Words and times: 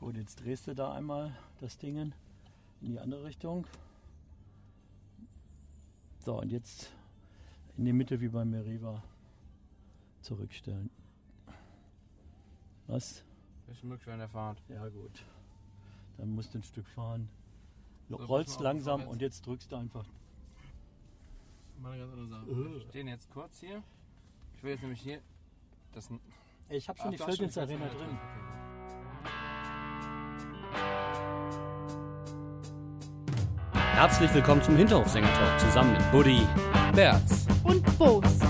Gut, 0.00 0.16
jetzt 0.16 0.44
drehst 0.44 0.66
du 0.66 0.74
da 0.74 0.92
einmal 0.92 1.36
das 1.60 1.76
Ding 1.76 1.96
in 1.96 2.14
die 2.80 3.00
andere 3.00 3.24
Richtung. 3.24 3.66
So, 6.20 6.40
und 6.40 6.52
jetzt 6.52 6.92
in 7.76 7.84
die 7.84 7.92
Mitte 7.92 8.20
wie 8.20 8.28
beim 8.28 8.50
Meriva 8.50 9.02
zurückstellen. 10.22 10.90
Was? 12.86 13.24
Ich 13.72 13.82
möglich 13.82 14.12
in 14.12 14.18
der 14.18 14.28
Fahrt. 14.28 14.62
Ja, 14.68 14.88
gut. 14.88 15.24
Dann 16.16 16.34
musst 16.34 16.54
du 16.54 16.58
ein 16.58 16.62
Stück 16.62 16.86
fahren. 16.86 17.28
So, 18.08 18.16
Rollst 18.16 18.60
langsam 18.60 19.06
und 19.06 19.20
jetzt 19.20 19.46
drückst 19.46 19.70
du 19.72 19.76
einfach. 19.76 20.06
Mal 21.80 21.98
ganz 21.98 22.12
andere 22.12 22.28
Sache. 22.28 22.50
Äh. 22.50 22.72
Wir 22.74 22.80
stehen 22.80 23.08
jetzt 23.08 23.30
kurz 23.30 23.60
hier. 23.60 23.82
Ich 24.56 24.62
will 24.62 24.72
jetzt 24.72 24.82
nämlich 24.82 25.00
hier. 25.00 25.20
Das 25.92 26.08
Ich 26.68 26.88
habe 26.88 26.98
schon 26.98 27.08
Ach, 27.08 27.12
die 27.12 27.18
Feldins 27.18 27.58
Arena 27.58 27.86
Feldins 27.86 28.00
drin. 28.00 28.57
Herzlich 33.98 34.32
willkommen 34.32 34.62
zum 34.62 34.76
Hinterhofsänger-Talk 34.76 35.58
zusammen 35.58 35.90
mit 35.94 36.12
Buddy. 36.12 36.46
Berz. 36.94 37.46
und 37.64 37.98
Bos. 37.98 38.47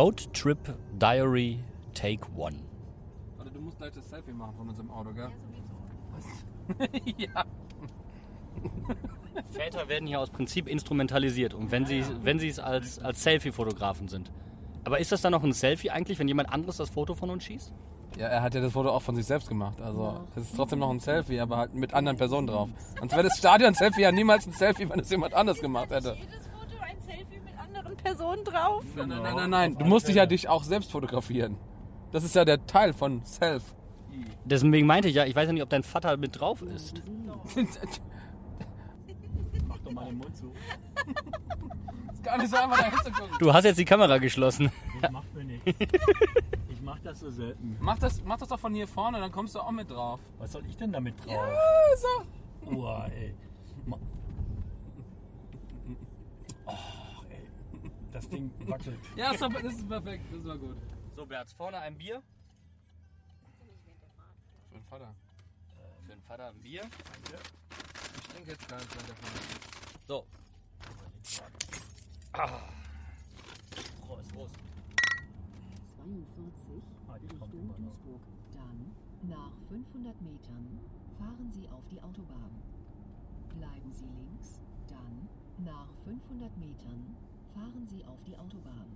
Road 0.00 0.32
Trip 0.32 0.56
Diary 0.98 1.58
Take 1.92 2.26
One. 2.34 2.56
Warte, 3.36 3.50
du 3.50 3.60
musst 3.60 3.76
gleich 3.76 3.92
das 3.92 4.08
Selfie 4.08 4.32
machen 4.32 4.54
von 4.56 4.66
unserem 4.66 4.90
Auto, 4.90 5.10
gell? 5.12 5.28
ja. 7.18 7.44
Väter 9.52 9.90
werden 9.90 10.08
hier 10.08 10.18
aus 10.18 10.30
Prinzip 10.30 10.68
instrumentalisiert 10.68 11.52
und 11.52 11.70
wenn 11.70 11.84
sie, 11.84 12.02
wenn 12.22 12.38
sie 12.38 12.48
es 12.48 12.58
als, 12.58 12.98
als 12.98 13.22
Selfie-Fotografen 13.22 14.08
sind. 14.08 14.32
Aber 14.84 15.00
ist 15.00 15.12
das 15.12 15.20
dann 15.20 15.32
noch 15.32 15.44
ein 15.44 15.52
Selfie 15.52 15.90
eigentlich, 15.90 16.18
wenn 16.18 16.28
jemand 16.28 16.50
anderes 16.50 16.78
das 16.78 16.88
Foto 16.88 17.14
von 17.14 17.28
uns 17.28 17.44
schießt? 17.44 17.70
Ja, 18.16 18.28
er 18.28 18.40
hat 18.40 18.54
ja 18.54 18.62
das 18.62 18.72
Foto 18.72 18.88
auch 18.88 19.02
von 19.02 19.14
sich 19.14 19.26
selbst 19.26 19.50
gemacht. 19.50 19.82
Also, 19.82 20.24
es 20.34 20.44
ist 20.44 20.56
trotzdem 20.56 20.78
noch 20.78 20.88
ein 20.88 21.00
Selfie, 21.00 21.40
aber 21.40 21.58
halt 21.58 21.74
mit 21.74 21.92
anderen 21.92 22.16
Personen 22.16 22.46
drauf. 22.46 22.70
Sonst 22.98 23.12
wäre 23.12 23.24
das 23.24 23.36
Stadion-Selfie 23.36 24.00
ja 24.00 24.12
niemals 24.12 24.46
ein 24.46 24.54
Selfie, 24.54 24.88
wenn 24.88 25.00
es 25.00 25.10
jemand 25.10 25.34
anders 25.34 25.60
gemacht 25.60 25.90
hätte. 25.90 26.16
Jedes 26.18 26.49
Personen 28.02 28.44
drauf. 28.44 28.84
Nein, 28.96 29.08
nein, 29.08 29.22
nein, 29.22 29.34
nein, 29.36 29.50
nein. 29.50 29.78
Du 29.78 29.84
musst 29.84 30.08
dich 30.08 30.16
ja 30.16 30.26
dich 30.26 30.48
auch 30.48 30.62
selbst 30.64 30.90
fotografieren. 30.90 31.56
Das 32.12 32.24
ist 32.24 32.34
ja 32.34 32.44
der 32.44 32.66
Teil 32.66 32.92
von 32.92 33.24
Self. 33.24 33.74
Deswegen 34.44 34.86
meinte 34.86 35.08
ich 35.08 35.14
ja, 35.14 35.26
ich 35.26 35.36
weiß 35.36 35.46
ja 35.46 35.52
nicht, 35.52 35.62
ob 35.62 35.70
dein 35.70 35.82
Vater 35.82 36.16
mit 36.16 36.38
drauf 36.40 36.62
ist. 36.62 37.02
Mach 39.66 39.78
doch 39.78 39.92
mal 39.92 40.06
den 40.06 40.18
Mund 40.18 40.36
zu. 40.36 40.52
ist 42.12 42.24
gar 42.24 42.38
nicht 42.38 42.50
so 42.50 42.56
einfach. 42.56 43.38
Du 43.38 43.52
hast 43.52 43.64
jetzt 43.64 43.78
die 43.78 43.84
Kamera 43.84 44.18
geschlossen. 44.18 44.70
Das 45.00 45.10
macht 45.10 45.34
mir 45.34 45.44
nichts. 45.44 45.64
Ich 46.68 46.80
mach 46.82 46.98
das 47.00 47.20
so 47.20 47.30
selten. 47.30 47.76
Mach 47.80 47.98
das, 47.98 48.22
mach 48.24 48.38
das 48.38 48.48
doch 48.48 48.58
von 48.58 48.74
hier 48.74 48.88
vorne, 48.88 49.20
dann 49.20 49.30
kommst 49.30 49.54
du 49.54 49.60
auch 49.60 49.70
mit 49.70 49.90
drauf. 49.90 50.18
Was 50.38 50.52
soll 50.52 50.62
ich 50.68 50.76
denn 50.76 50.92
damit 50.92 51.14
drauf? 51.24 51.46
so. 51.96 52.76
Uah, 52.76 53.06
ey. 53.08 53.34
Das 58.20 58.28
Ding 58.28 58.50
wackelt. 58.68 58.98
Ja, 59.16 59.32
das 59.32 59.40
ist 59.72 59.88
perfekt, 59.88 60.24
das 60.30 60.44
war 60.44 60.58
gut. 60.58 60.76
So, 61.16 61.24
Berz, 61.24 61.52
vorne 61.54 61.78
ein 61.78 61.96
Bier. 61.96 62.22
Für 64.68 64.74
den 64.74 64.84
Vater. 64.84 65.14
Für 66.02 66.08
den 66.12 66.20
Vater 66.22 66.48
ein 66.48 66.58
Bier. 66.60 66.82
Ich 66.82 68.28
trinke 68.34 68.50
jetzt 68.50 68.68
gar 68.68 68.76
nicht 68.78 68.94
mehr 68.94 69.04
davon. 69.04 69.30
So. 70.06 70.26
Prost. 74.06 74.34
Prost. 74.34 74.54
42 75.96 76.82
Ah, 77.08 77.14
Richtung. 77.14 77.74
Duisburg. 77.78 78.20
Dann, 78.52 78.92
nach 79.30 79.52
500 79.68 80.20
Metern, 80.20 80.78
fahren 81.18 81.50
Sie 81.52 81.68
auf 81.70 81.82
die 81.90 82.00
Autobahn. 82.02 82.50
Bleiben 83.56 83.92
Sie 83.92 84.04
links, 84.04 84.60
dann, 84.88 85.28
nach 85.64 85.88
500 86.04 86.56
Metern, 86.58 87.16
fahren 87.70 87.86
Sie 87.88 88.04
auf 88.04 88.22
die 88.24 88.36
Autobahn. 88.36 88.86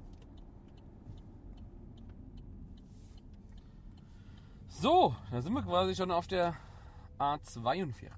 So, 4.69 5.15
da 5.31 5.41
sind 5.41 5.53
wir 5.53 5.63
quasi 5.63 5.95
schon 5.95 6.11
auf 6.11 6.27
der 6.27 6.57
A42. 7.19 8.11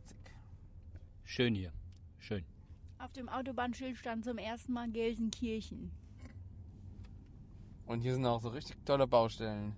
Schön 1.25 1.55
hier. 1.55 1.72
Schön. 2.19 2.45
Auf 2.99 3.12
dem 3.12 3.28
Autobahnschild 3.28 3.97
stand 3.97 4.25
zum 4.25 4.39
ersten 4.39 4.72
Mal 4.72 4.91
Gelsenkirchen. 4.91 5.91
Und 7.87 8.00
hier 8.00 8.15
sind 8.15 8.27
auch 8.27 8.41
so 8.41 8.49
richtig 8.49 8.84
tolle 8.84 9.06
Baustellen. 9.06 9.77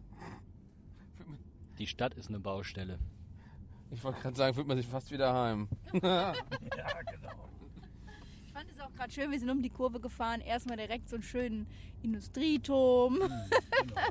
Die 1.78 1.86
Stadt 1.86 2.14
ist 2.14 2.28
eine 2.28 2.40
Baustelle. 2.40 2.98
Ich 3.90 4.02
wollte 4.02 4.20
gerade 4.20 4.36
sagen, 4.36 4.54
fühlt 4.54 4.66
man 4.66 4.76
sich 4.76 4.86
fast 4.86 5.10
wieder 5.10 5.32
heim. 5.32 5.68
Ja, 5.92 6.32
genau. 6.60 7.48
Fand 8.68 8.78
es 8.78 8.84
auch 8.84 8.94
gerade 8.94 9.12
schön, 9.12 9.30
wir 9.30 9.38
sind 9.38 9.48
um 9.48 9.62
die 9.62 9.70
Kurve 9.70 9.98
gefahren. 9.98 10.42
Erstmal 10.42 10.76
direkt 10.76 11.08
so 11.08 11.16
einen 11.16 11.22
schönen 11.22 11.66
Industrieturm. 12.02 13.14
genau. 13.20 14.02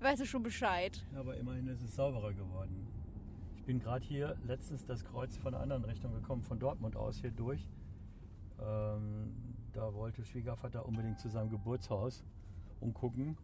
Weißt 0.00 0.22
du 0.22 0.26
schon 0.26 0.42
Bescheid? 0.42 1.04
Ja, 1.12 1.20
aber 1.20 1.36
immerhin 1.36 1.66
ist 1.68 1.82
es 1.82 1.94
sauberer 1.94 2.32
geworden. 2.32 2.86
Ich 3.56 3.64
bin 3.64 3.78
gerade 3.78 4.04
hier 4.04 4.36
letztens 4.46 4.86
das 4.86 5.04
Kreuz 5.04 5.36
von 5.36 5.54
einer 5.54 5.62
anderen 5.62 5.84
Richtung 5.84 6.14
gekommen, 6.14 6.42
von 6.42 6.58
Dortmund 6.58 6.96
aus 6.96 7.18
hier 7.18 7.30
durch. 7.30 7.68
Ähm, 8.58 9.34
da 9.74 9.92
wollte 9.92 10.24
Schwiegervater 10.24 10.86
unbedingt 10.86 11.20
zu 11.20 11.28
seinem 11.28 11.50
Geburtshaus 11.50 12.24
umgucken. 12.80 13.36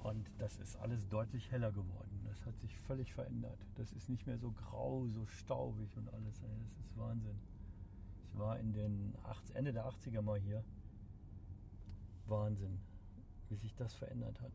Und 0.00 0.28
das 0.38 0.58
ist 0.58 0.76
alles 0.76 1.08
deutlich 1.08 1.50
heller 1.52 1.70
geworden. 1.70 2.24
Das 2.24 2.44
hat 2.44 2.58
sich 2.58 2.76
völlig 2.76 3.12
verändert. 3.12 3.58
Das 3.76 3.92
ist 3.92 4.08
nicht 4.08 4.26
mehr 4.26 4.38
so 4.38 4.50
grau, 4.50 5.06
so 5.06 5.24
staubig 5.26 5.96
und 5.96 6.12
alles. 6.12 6.40
Das 6.40 6.86
ist 6.86 6.98
Wahnsinn. 6.98 7.38
Ich 8.32 8.38
war 8.38 8.58
in 8.58 8.72
den 8.72 9.14
80, 9.24 9.56
Ende 9.56 9.72
der 9.72 9.86
80er 9.86 10.22
mal 10.22 10.38
hier. 10.38 10.64
Wahnsinn, 12.26 12.80
wie 13.48 13.56
sich 13.56 13.74
das 13.74 13.92
verändert 13.94 14.40
hat. 14.40 14.52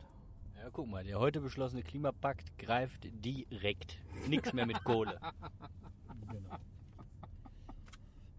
Ja, 0.56 0.68
guck 0.72 0.88
mal, 0.88 1.04
der 1.04 1.20
heute 1.20 1.40
beschlossene 1.40 1.82
Klimapakt 1.82 2.58
greift 2.58 3.06
direkt. 3.24 3.98
Nix 4.26 4.52
mehr 4.52 4.66
mit 4.66 4.82
Kohle. 4.84 5.18
Genau. 6.30 6.58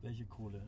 Welche 0.02 0.26
Kohle? 0.26 0.62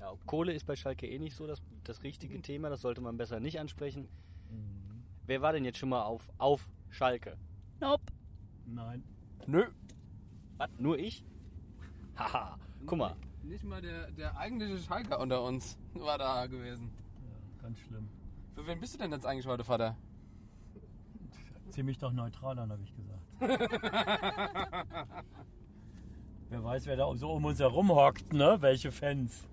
Ja, 0.00 0.14
Kohle 0.24 0.54
ist 0.54 0.64
bei 0.64 0.74
Schalke 0.74 1.06
eh 1.06 1.18
nicht 1.18 1.36
so 1.36 1.46
das, 1.46 1.62
das 1.82 2.02
richtige 2.02 2.40
Thema, 2.40 2.70
das 2.70 2.80
sollte 2.80 3.02
man 3.02 3.18
besser 3.18 3.40
nicht 3.40 3.60
ansprechen. 3.60 4.08
Mhm. 4.50 5.04
Wer 5.26 5.42
war 5.42 5.52
denn 5.52 5.66
jetzt 5.66 5.76
schon 5.76 5.90
mal 5.90 6.02
auf, 6.02 6.30
auf 6.38 6.66
Schalke? 6.88 7.36
Nope. 7.78 8.04
Nein. 8.64 9.04
Nö. 9.46 9.66
Was? 10.56 10.70
Nur 10.78 10.98
ich? 10.98 11.26
Haha, 12.16 12.58
guck 12.86 12.98
mal. 12.98 13.16
Nicht 13.42 13.64
mal 13.64 13.80
der, 13.82 14.10
der 14.12 14.36
eigentliche 14.36 14.78
Schalker 14.78 15.20
unter 15.20 15.42
uns 15.42 15.76
war 15.94 16.18
da 16.18 16.46
gewesen. 16.46 16.90
Ja, 17.22 17.62
ganz 17.62 17.78
schlimm. 17.80 18.08
Für 18.54 18.66
wen 18.66 18.80
bist 18.80 18.94
du 18.94 18.98
denn 18.98 19.12
jetzt 19.12 19.26
eigentlich 19.26 19.46
heute, 19.46 19.64
Vater? 19.64 19.96
Ziemlich 21.70 21.98
doch 21.98 22.12
neutral 22.12 22.58
an, 22.58 22.70
habe 22.70 22.82
ich 22.82 22.94
gesagt. 22.94 23.20
wer 26.48 26.64
weiß, 26.64 26.86
wer 26.86 26.96
da 26.96 27.14
so 27.16 27.32
um 27.32 27.44
uns 27.44 27.58
herum 27.58 27.90
hockt, 27.90 28.32
ne? 28.32 28.56
Welche 28.60 28.92
Fans. 28.92 29.46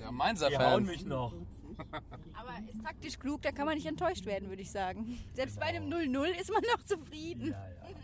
Ja, 0.00 0.10
Mainzer 0.10 0.50
Die 0.50 0.58
hauen 0.58 0.84
Fans. 0.84 0.88
mich 0.88 1.06
noch. 1.06 1.32
Aber 2.34 2.52
ist 2.68 2.82
taktisch 2.82 3.18
klug, 3.18 3.42
da 3.42 3.52
kann 3.52 3.66
man 3.66 3.76
nicht 3.76 3.86
enttäuscht 3.86 4.26
werden, 4.26 4.48
würde 4.48 4.62
ich 4.62 4.70
sagen. 4.70 5.18
Selbst 5.32 5.58
bei 5.58 5.66
einem 5.66 5.84
0-0 5.84 6.24
ist 6.40 6.50
man 6.52 6.62
noch 6.62 6.82
zufrieden. 6.84 7.52
Ja, 7.52 7.68
ja. 7.68 7.96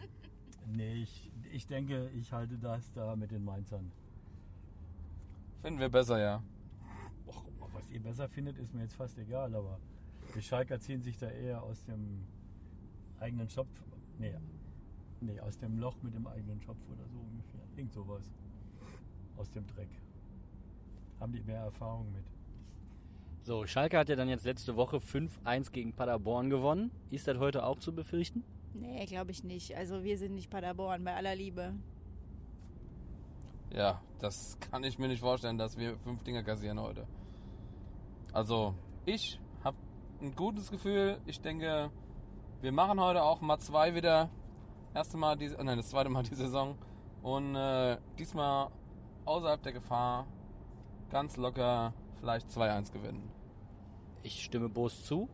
Nee, 0.67 1.03
ich, 1.03 1.31
ich 1.53 1.67
denke, 1.67 2.09
ich 2.15 2.33
halte 2.33 2.57
das 2.57 2.91
da 2.93 3.17
mit 3.17 3.31
den 3.33 3.45
Mainzern. 3.45 3.91
Finden 5.63 5.79
wir 5.79 5.91
besser, 5.91 6.19
ja. 6.19 6.43
Och, 7.27 7.45
was 7.73 7.89
ihr 7.91 8.01
besser 8.03 8.29
findet, 8.29 8.59
ist 8.59 8.73
mir 8.75 8.83
jetzt 8.83 8.95
fast 8.95 9.19
egal, 9.19 9.55
aber 9.55 9.79
die 10.35 10.43
Schalker 10.43 10.81
ziehen 10.81 11.03
sich 11.03 11.19
da 11.19 11.29
eher 11.29 11.63
aus 11.63 11.85
dem 11.85 12.25
eigenen 13.19 13.49
Schopf. 13.49 13.71
Nee, 14.19 14.35
nee, 15.21 15.39
aus 15.41 15.59
dem 15.59 15.79
Loch 15.79 15.97
mit 16.03 16.15
dem 16.15 16.27
eigenen 16.27 16.61
Schopf 16.63 16.81
oder 16.89 17.07
so 17.09 17.19
ungefähr. 17.19 17.61
Irgend 17.77 17.93
sowas. 17.93 18.33
Aus 19.37 19.51
dem 19.51 19.67
Dreck. 19.67 19.91
Haben 21.19 21.33
die 21.33 21.43
mehr 21.43 21.61
Erfahrung 21.61 22.11
mit. 22.13 22.25
So, 23.43 23.67
Schalke 23.67 23.99
hat 23.99 24.09
ja 24.09 24.17
dann 24.17 24.29
jetzt 24.29 24.45
letzte 24.45 24.77
Woche 24.77 24.99
5-1 24.99 25.73
gegen 25.73 25.93
Paderborn 25.93 26.51
gewonnen. 26.51 26.91
Ist 27.11 27.27
das 27.27 27.39
heute 27.39 27.65
auch 27.65 27.79
zu 27.79 27.95
befürchten? 27.95 28.45
Nee, 28.75 29.05
glaube 29.07 29.31
ich 29.31 29.45
nicht. 29.45 29.77
Also 29.77 30.05
wir 30.05 30.17
sind 30.17 30.35
nicht 30.35 30.51
Paderborn, 30.51 31.05
bei 31.05 31.15
aller 31.15 31.35
Liebe. 31.35 31.75
Ja, 33.73 34.01
das 34.19 34.59
kann 34.61 34.83
ich 34.85 34.99
mir 34.99 35.09
nicht 35.09 35.21
vorstellen, 35.21 35.59
dass 35.59 35.79
wir 35.79 35.97
fünf 35.99 36.23
Dinger 36.25 36.43
kassieren 36.43 36.81
heute. 36.81 37.07
Also, 38.33 38.75
ich 39.07 39.41
habe 39.63 39.77
ein 40.21 40.35
gutes 40.35 40.71
Gefühl. 40.71 41.21
Ich 41.27 41.41
denke, 41.41 41.91
wir 42.61 42.73
machen 42.73 43.01
heute 43.01 43.23
auch 43.23 43.41
mal 43.41 43.59
zwei 43.59 43.95
wieder. 43.95 44.29
Erste 44.95 45.17
Mal 45.17 45.37
diese, 45.37 45.57
nein, 45.63 45.77
das 45.77 45.91
zweite 45.91 46.11
Mal 46.11 46.25
die 46.25 46.35
Saison. 46.35 46.77
Und 47.23 47.55
äh, 47.55 47.99
diesmal 48.19 48.69
außerhalb 49.25 49.63
der 49.63 49.73
Gefahr 49.73 50.27
ganz 51.11 51.37
locker 51.37 51.95
vielleicht 52.19 52.49
2-1 52.49 52.93
gewinnen. 52.93 53.31
Ich 54.23 54.43
stimme 54.43 54.69
Boos 54.69 55.05
zu. 55.05 55.29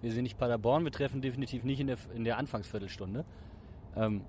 Wir 0.00 0.12
sind 0.12 0.22
nicht 0.22 0.38
Paderborn, 0.38 0.84
wir 0.84 0.92
treffen 0.92 1.20
definitiv 1.20 1.64
nicht 1.64 1.80
in 1.80 1.88
der, 1.88 1.98
in 2.14 2.24
der 2.24 2.38
Anfangsviertelstunde. 2.38 3.24
Ähm, 3.96 4.24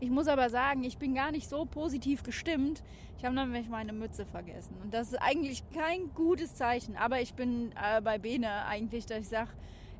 Ich 0.00 0.10
muss 0.10 0.28
aber 0.28 0.48
sagen, 0.48 0.84
ich 0.84 0.98
bin 0.98 1.14
gar 1.14 1.32
nicht 1.32 1.48
so 1.48 1.64
positiv 1.64 2.22
gestimmt. 2.22 2.82
Ich 3.18 3.24
habe 3.24 3.34
nämlich 3.34 3.68
meine 3.68 3.92
Mütze 3.92 4.24
vergessen. 4.26 4.76
Und 4.82 4.94
das 4.94 5.08
ist 5.08 5.18
eigentlich 5.20 5.68
kein 5.70 6.14
gutes 6.14 6.54
Zeichen. 6.54 6.96
Aber 6.96 7.20
ich 7.20 7.34
bin 7.34 7.72
äh, 7.72 8.00
bei 8.00 8.18
Bene 8.18 8.64
eigentlich, 8.66 9.06
dass 9.06 9.18
ich 9.18 9.28
sage, 9.28 9.50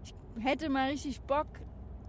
ich 0.04 0.14
hätte 0.44 0.68
mal 0.68 0.90
richtig 0.90 1.20
Bock, 1.22 1.48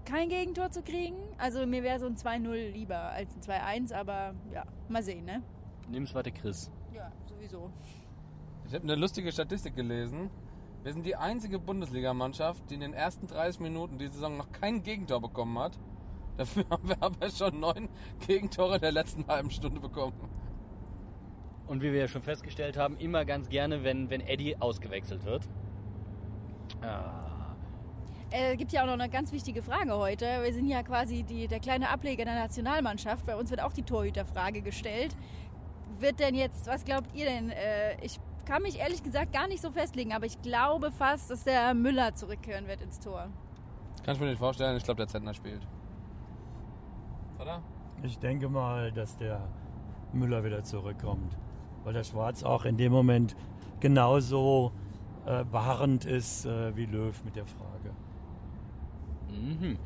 kein 0.06 0.30
Gegentor 0.30 0.69
zu 0.69 0.83
kriegen. 0.83 1.18
Also 1.39 1.65
mir 1.65 1.81
wäre 1.81 2.00
so 2.00 2.06
ein 2.06 2.15
2-0 2.15 2.71
lieber 2.71 2.97
als 2.97 3.36
ein 3.36 3.41
2-1. 3.41 3.94
Aber 3.94 4.35
ja, 4.53 4.65
mal 4.88 5.01
sehen, 5.01 5.25
ne? 5.25 5.42
nimm's 5.89 6.13
weiter, 6.13 6.31
Chris. 6.31 6.71
Ja, 6.94 7.12
sowieso. 7.25 7.71
Ich 8.68 8.74
habe 8.74 8.83
eine 8.83 8.95
lustige 8.95 9.31
Statistik 9.31 9.75
gelesen. 9.75 10.30
Wir 10.83 10.94
sind 10.94 11.06
die 11.06 11.15
einzige 11.15 11.59
Bundesligamannschaft, 11.59 12.69
die 12.69 12.75
in 12.75 12.81
den 12.81 12.94
ersten 12.94 13.27
30 13.27 13.59
Minuten 13.59 13.97
die 13.97 14.07
Saison 14.07 14.38
noch 14.38 14.51
kein 14.51 14.83
Gegentor 14.83 15.19
bekommen 15.21 15.57
hat. 15.59 15.77
Dafür 16.39 16.63
haben 16.69 16.88
wir 16.88 16.95
aber 17.01 17.30
schon 17.30 17.59
neun 17.59 17.89
Gegentore 18.25 18.75
in 18.75 18.81
der 18.81 18.94
letzten 18.94 19.27
halben 19.27 19.51
Stunde 19.51 19.81
bekommen. 19.81 20.13
Und 21.68 21.81
wie 21.81 21.91
wir 21.91 22.00
ja 22.00 22.07
schon 22.07 22.21
festgestellt 22.21 22.77
haben, 22.77 22.95
immer 22.97 23.25
ganz 23.25 23.50
gerne, 23.50 23.83
wenn, 23.83 24.09
wenn 24.09 24.21
Eddie 24.21 24.56
ausgewechselt 24.57 25.25
wird. 25.25 25.50
Ah, 26.81 27.56
Äh, 28.31 28.56
gibt 28.56 28.71
ja 28.71 28.83
auch 28.83 28.86
noch 28.86 28.94
eine 28.94 29.09
ganz 29.09 29.33
wichtige 29.33 29.62
Frage 29.62 29.94
heute. 29.97 30.25
Wir 30.41 30.53
sind 30.53 30.68
ja 30.68 30.81
quasi 30.81 31.24
die, 31.24 31.50
der 31.50 31.59
kleine 31.59 31.89
Ableger 31.89 32.24
der 32.24 32.36
Nationalmannschaft. 32.36 33.25
Bei 33.25 33.35
uns 33.35 33.50
wird 33.50 33.62
auch 33.62 33.74
die 33.74 33.83
Torhüterfrage 33.83 34.62
gestellt. 34.62 35.18
Wird 36.00 36.21
denn 36.21 36.35
jetzt, 36.35 36.68
was 36.68 36.85
glaubt 36.85 37.13
ihr 37.13 37.25
denn? 37.25 37.50
Äh, 37.50 37.97
ich 38.01 38.18
kann 38.45 38.62
mich 38.62 38.80
ehrlich 38.80 39.03
gesagt 39.03 39.33
gar 39.33 39.50
nicht 39.50 39.62
so 39.62 39.71
festlegen, 39.71 40.13
aber 40.13 40.25
ich 40.25 40.42
glaube 40.42 40.89
fast, 40.92 41.31
dass 41.31 41.44
der 41.44 41.74
Müller 41.74 42.15
zurückkehren 42.15 42.65
wird 42.68 42.80
ins 42.81 43.00
Tor. 43.01 43.27
Kann 44.06 44.15
ich 44.15 44.21
mir 44.21 44.27
nicht 44.27 44.39
vorstellen. 44.39 44.77
Ich 44.77 44.83
glaube, 44.85 45.00
der 45.00 45.07
Zentner 45.09 45.33
spielt. 45.33 45.68
Oder? 47.39 47.62
Ich 48.03 48.19
denke 48.19 48.50
mal, 48.50 48.91
dass 48.91 49.18
der 49.18 49.47
Müller 50.13 50.44
wieder 50.44 50.63
zurückkommt. 50.63 51.38
Weil 51.83 51.94
der 51.94 52.03
Schwarz 52.03 52.44
auch 52.44 52.65
in 52.65 52.77
dem 52.77 52.91
Moment 52.91 53.36
genauso 53.80 54.71
äh, 55.25 55.44
beharrend 55.45 56.06
ist 56.06 56.45
äh, 56.45 56.75
wie 56.75 56.86
Löw 56.86 57.24
mit 57.24 57.36
der 57.36 57.45
Frage. 57.45 57.94
mhm. 59.30 59.77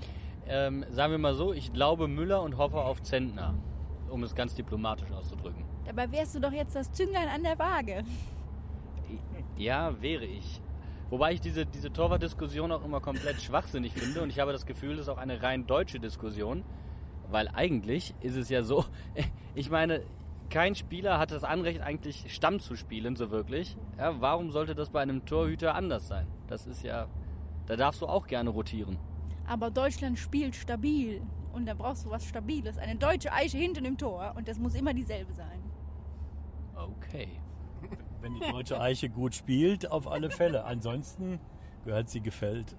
ähm, 0.48 0.86
sagen 0.90 1.12
wir 1.12 1.20
mal 1.20 1.36
so, 1.36 1.54
ich 1.54 1.74
glaube 1.74 2.08
Müller 2.08 2.42
und 2.42 2.58
hoffe 2.58 2.78
auf 2.78 3.02
Zentner. 3.02 3.54
Um 4.10 4.22
es 4.22 4.36
ganz 4.36 4.54
diplomatisch 4.54 5.12
auszudrücken. 5.12 5.64
Dabei 5.86 6.12
wärst 6.12 6.36
du 6.36 6.40
doch 6.40 6.52
jetzt 6.52 6.76
das 6.76 6.92
Zünglein 6.92 7.28
an 7.30 7.42
der 7.42 7.58
Waage. 7.58 8.04
Ja, 9.58 10.00
wäre 10.02 10.26
ich. 10.26 10.62
Wobei 11.10 11.34
ich 11.34 11.42
diese, 11.42 11.66
diese 11.66 11.92
Torwartdiskussion 11.92 12.72
auch 12.72 12.86
immer 12.86 13.00
komplett 13.00 13.42
schwachsinnig 13.42 13.94
finde 13.94 14.22
und 14.22 14.30
ich 14.30 14.40
habe 14.40 14.52
das 14.52 14.66
Gefühl, 14.66 14.98
das 14.98 15.08
ist 15.08 15.10
auch 15.10 15.18
eine 15.18 15.42
rein 15.42 15.66
deutsche 15.68 16.00
Diskussion, 16.00 16.64
weil 17.30 17.48
eigentlich 17.50 18.14
ist 18.22 18.36
es 18.36 18.50
ja 18.50 18.64
so, 18.64 18.86
ich 19.56 19.70
meine, 19.70 20.02
kein 20.50 20.76
Spieler 20.76 21.18
hat 21.18 21.32
das 21.32 21.44
Anrecht 21.44 21.82
eigentlich 21.82 22.34
Stamm 22.34 22.60
zu 22.60 22.76
spielen, 22.76 23.16
so 23.16 23.32
wirklich. 23.32 23.76
Ja, 23.98 24.22
warum 24.22 24.52
sollte 24.52 24.76
das 24.76 24.90
bei 24.90 25.02
einem 25.02 25.26
Torhüter 25.26 25.76
anders 25.76 26.08
sein? 26.08 26.28
Das 26.48 26.68
ist 26.68 26.84
ja, 26.84 27.08
da 27.66 27.76
darfst 27.76 28.02
du 28.02 28.08
auch 28.08 28.28
gerne 28.28 28.50
rotieren. 28.52 29.00
Aber 29.48 29.72
Deutschland 29.72 30.20
spielt 30.20 30.56
stabil. 30.56 31.22
Und 31.54 31.68
da 31.68 31.76
brauchst 31.76 32.06
du 32.06 32.10
was 32.10 32.26
Stabiles. 32.26 32.78
Eine 32.78 32.96
deutsche 32.96 33.32
Eiche 33.32 33.58
hinten 33.58 33.86
im 33.86 33.98
Tor. 33.98 34.34
Und 34.36 34.48
das 34.48 34.58
muss 34.58 34.74
immer 34.74 34.94
dieselbe 34.94 35.34
sein. 35.34 35.62
Okay. 36.76 37.28
Wenn 38.22 38.34
die 38.36 38.52
deutsche 38.52 38.80
Eiche 38.80 39.10
gut 39.10 39.36
spielt, 39.36 39.92
auf 39.92 40.08
alle 40.08 40.32
Fälle. 40.32 40.66
Ansonsten 40.66 41.40
gehört 41.86 42.10
sie 42.10 42.22
gefällt. 42.22 42.76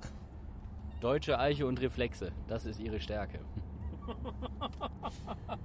Deutsche 1.00 1.38
Eiche 1.38 1.66
und 1.66 1.80
Reflexe, 1.80 2.32
das 2.48 2.64
ist 2.64 2.80
ihre 2.80 2.98
Stärke. 2.98 3.40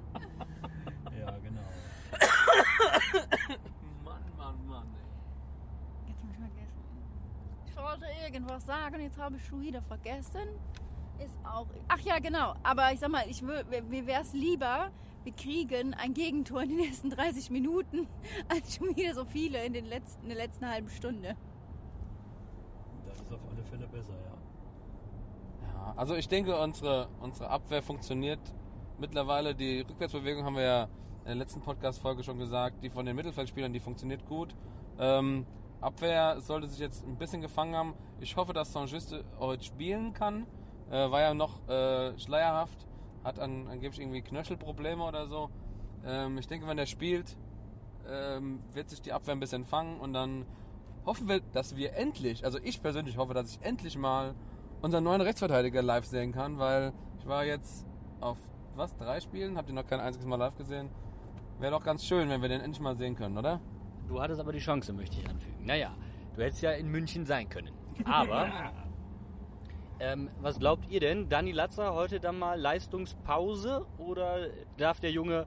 Ja, 1.19 1.31
genau. 1.39 1.61
Mann, 4.03 4.21
Mann, 4.37 4.67
Mann. 4.67 4.87
Jetzt 6.07 6.21
habe 6.21 6.31
ich 6.31 6.37
vergessen. 6.37 6.83
Ich 7.65 7.75
wollte 7.75 8.05
irgendwas 8.25 8.65
sagen, 8.65 8.99
jetzt 9.01 9.17
habe 9.17 9.35
ich 9.35 9.45
schon 9.45 9.61
wieder 9.61 9.81
vergessen. 9.81 10.47
Ist 11.23 11.37
auch. 11.45 11.67
Ach 11.89 11.99
ja, 11.99 12.19
genau. 12.19 12.53
Aber 12.63 12.93
ich 12.93 12.99
sag 12.99 13.09
mal, 13.09 13.23
ich 13.27 13.41
wür- 13.41 13.65
mir 13.83 14.05
wäre 14.07 14.21
es 14.21 14.31
lieber, 14.33 14.91
wir 15.23 15.33
kriegen 15.33 15.93
ein 15.95 16.13
Gegentor 16.13 16.61
in 16.63 16.69
den 16.69 16.79
ersten 16.87 17.09
30 17.09 17.49
Minuten, 17.51 18.07
als 18.47 18.75
schon 18.77 18.95
wieder 18.95 19.13
so 19.13 19.25
viele 19.25 19.63
in, 19.65 19.73
den 19.73 19.85
letzten, 19.85 20.23
in 20.23 20.29
der 20.29 20.37
letzten 20.37 20.67
halben 20.69 20.89
Stunde. 20.89 21.35
Das 23.05 23.19
ist 23.19 23.33
auf 23.33 23.41
alle 23.51 23.63
Fälle 23.65 23.87
besser, 23.87 24.13
ja. 24.13 24.37
Also 25.95 26.15
ich 26.15 26.27
denke, 26.27 26.57
unsere, 26.59 27.07
unsere 27.19 27.49
Abwehr 27.49 27.81
funktioniert 27.81 28.39
mittlerweile. 28.99 29.55
Die 29.55 29.81
Rückwärtsbewegung 29.81 30.43
haben 30.45 30.55
wir 30.55 30.63
ja 30.63 30.83
in 30.83 31.25
der 31.25 31.35
letzten 31.35 31.61
Podcast-Folge 31.61 32.23
schon 32.23 32.39
gesagt. 32.39 32.83
Die 32.83 32.89
von 32.89 33.05
den 33.05 33.15
Mittelfeldspielern, 33.15 33.73
die 33.73 33.79
funktioniert 33.79 34.25
gut. 34.25 34.55
Ähm, 34.99 35.45
Abwehr 35.81 36.41
sollte 36.41 36.67
sich 36.67 36.79
jetzt 36.79 37.05
ein 37.05 37.17
bisschen 37.17 37.41
gefangen 37.41 37.75
haben. 37.75 37.93
Ich 38.19 38.35
hoffe, 38.35 38.53
dass 38.53 38.73
Saint-Juste 38.73 39.23
heute 39.39 39.63
spielen 39.63 40.13
kann. 40.13 40.45
Äh, 40.89 41.09
war 41.11 41.21
ja 41.21 41.33
noch 41.33 41.67
äh, 41.69 42.17
schleierhaft. 42.17 42.85
Hat 43.23 43.39
an, 43.39 43.67
angeblich 43.67 43.99
irgendwie 43.99 44.21
Knöchelprobleme 44.21 45.03
oder 45.03 45.27
so. 45.27 45.49
Ähm, 46.05 46.37
ich 46.37 46.47
denke, 46.47 46.67
wenn 46.67 46.77
er 46.77 46.85
spielt, 46.85 47.37
ähm, 48.07 48.61
wird 48.73 48.89
sich 48.89 49.01
die 49.01 49.13
Abwehr 49.13 49.35
ein 49.35 49.39
bisschen 49.39 49.65
fangen 49.65 49.99
und 49.99 50.13
dann 50.13 50.45
hoffen 51.05 51.27
wir, 51.27 51.39
dass 51.53 51.75
wir 51.75 51.95
endlich, 51.95 52.45
also 52.45 52.59
ich 52.63 52.81
persönlich 52.81 53.17
hoffe, 53.17 53.33
dass 53.33 53.51
ich 53.51 53.61
endlich 53.61 53.97
mal 53.97 54.35
unseren 54.81 55.03
neuen 55.03 55.21
Rechtsverteidiger 55.21 55.81
live 55.81 56.05
sehen 56.05 56.31
kann, 56.31 56.57
weil 56.57 56.93
ich 57.19 57.27
war 57.27 57.45
jetzt 57.45 57.85
auf 58.21 58.37
was, 58.75 58.95
drei 58.95 59.19
Spielen, 59.19 59.57
habt 59.57 59.69
ihr 59.69 59.75
noch 59.75 59.85
kein 59.85 59.99
einziges 59.99 60.25
Mal 60.25 60.37
live 60.37 60.55
gesehen. 60.55 60.89
Wäre 61.59 61.73
doch 61.73 61.83
ganz 61.83 62.05
schön, 62.05 62.29
wenn 62.29 62.41
wir 62.41 62.49
den 62.49 62.61
endlich 62.61 62.79
mal 62.79 62.95
sehen 62.95 63.15
können, 63.15 63.37
oder? 63.37 63.59
Du 64.07 64.21
hattest 64.21 64.39
aber 64.39 64.53
die 64.53 64.59
Chance, 64.59 64.93
möchte 64.93 65.19
ich 65.19 65.29
anfügen. 65.29 65.65
Naja, 65.65 65.93
du 66.35 66.41
hättest 66.41 66.61
ja 66.61 66.71
in 66.71 66.87
München 66.87 67.25
sein 67.25 67.49
können. 67.49 67.71
Aber, 68.05 68.49
ähm, 69.99 70.29
was 70.41 70.59
glaubt 70.59 70.89
ihr 70.89 71.01
denn? 71.01 71.27
Dani 71.27 71.51
Latzer 71.51 71.93
heute 71.93 72.21
dann 72.21 72.39
mal 72.39 72.59
Leistungspause 72.59 73.85
oder 73.97 74.47
darf 74.77 75.01
der 75.01 75.11
Junge 75.11 75.45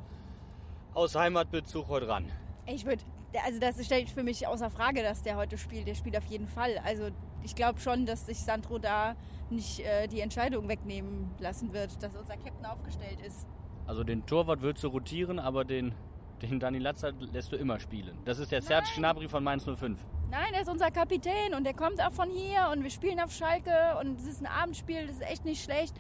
aus 0.93 1.15
Heimatbezug 1.15 1.89
heute 1.89 2.09
ran? 2.09 2.31
Ich 2.67 2.85
würde, 2.85 3.03
also 3.47 3.59
das 3.59 3.85
stellt 3.85 4.11
für 4.11 4.23
mich 4.23 4.47
außer 4.47 4.69
Frage, 4.69 5.03
dass 5.03 5.23
der 5.23 5.37
heute 5.37 5.57
spielt. 5.57 5.89
Der 5.89 5.95
spielt 5.95 6.17
auf 6.19 6.27
jeden 6.27 6.47
Fall. 6.47 6.79
Also 6.85 7.09
ich 7.45 7.55
glaube 7.55 7.81
schon, 7.81 8.07
dass 8.07 8.27
sich 8.27 8.39
Sandro 8.41 8.79
da 8.79 9.15
nicht 9.51 9.81
äh, 9.81 10.07
die 10.09 10.21
Entscheidung 10.21 10.69
wegnehmen 10.69 11.31
lassen 11.39 11.73
wird, 11.73 12.03
dass 12.03 12.15
unser 12.17 12.37
Captain 12.37 12.65
aufgestellt 12.67 13.21
ist. 13.27 13.47
Also 13.87 14.05
den 14.05 14.25
Torwart 14.27 14.63
würdest 14.63 14.85
du 14.85 14.89
rotieren, 14.89 15.39
aber 15.39 15.65
den, 15.65 15.95
den 16.41 16.61
Dani 16.61 16.79
Latzer 16.79 17.13
lässt 17.13 17.53
du 17.53 17.57
immer 17.57 17.79
spielen. 17.81 18.17
Das 18.25 18.39
ist 18.39 18.53
der 18.53 18.63
Serge 18.63 18.87
Gnabry 18.97 19.29
von 19.29 19.43
Mainz 19.45 19.65
05. 19.65 19.99
Nein, 20.31 20.55
er 20.55 20.63
ist 20.63 20.69
unser 20.71 20.91
Kapitän 20.91 21.53
und 21.55 21.65
der 21.65 21.75
kommt 21.75 22.01
auch 22.01 22.13
von 22.13 22.31
hier 22.31 22.71
und 22.73 22.83
wir 22.83 22.91
spielen 22.91 23.21
auf 23.21 23.33
Schalke 23.33 23.71
und 24.01 24.19
es 24.19 24.27
ist 24.27 24.41
ein 24.41 24.47
Abendspiel, 24.47 25.07
das 25.07 25.17
ist 25.17 25.23
echt 25.23 25.45
nicht 25.45 25.63
schlecht. 25.63 25.95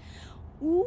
Uh, 0.61 0.85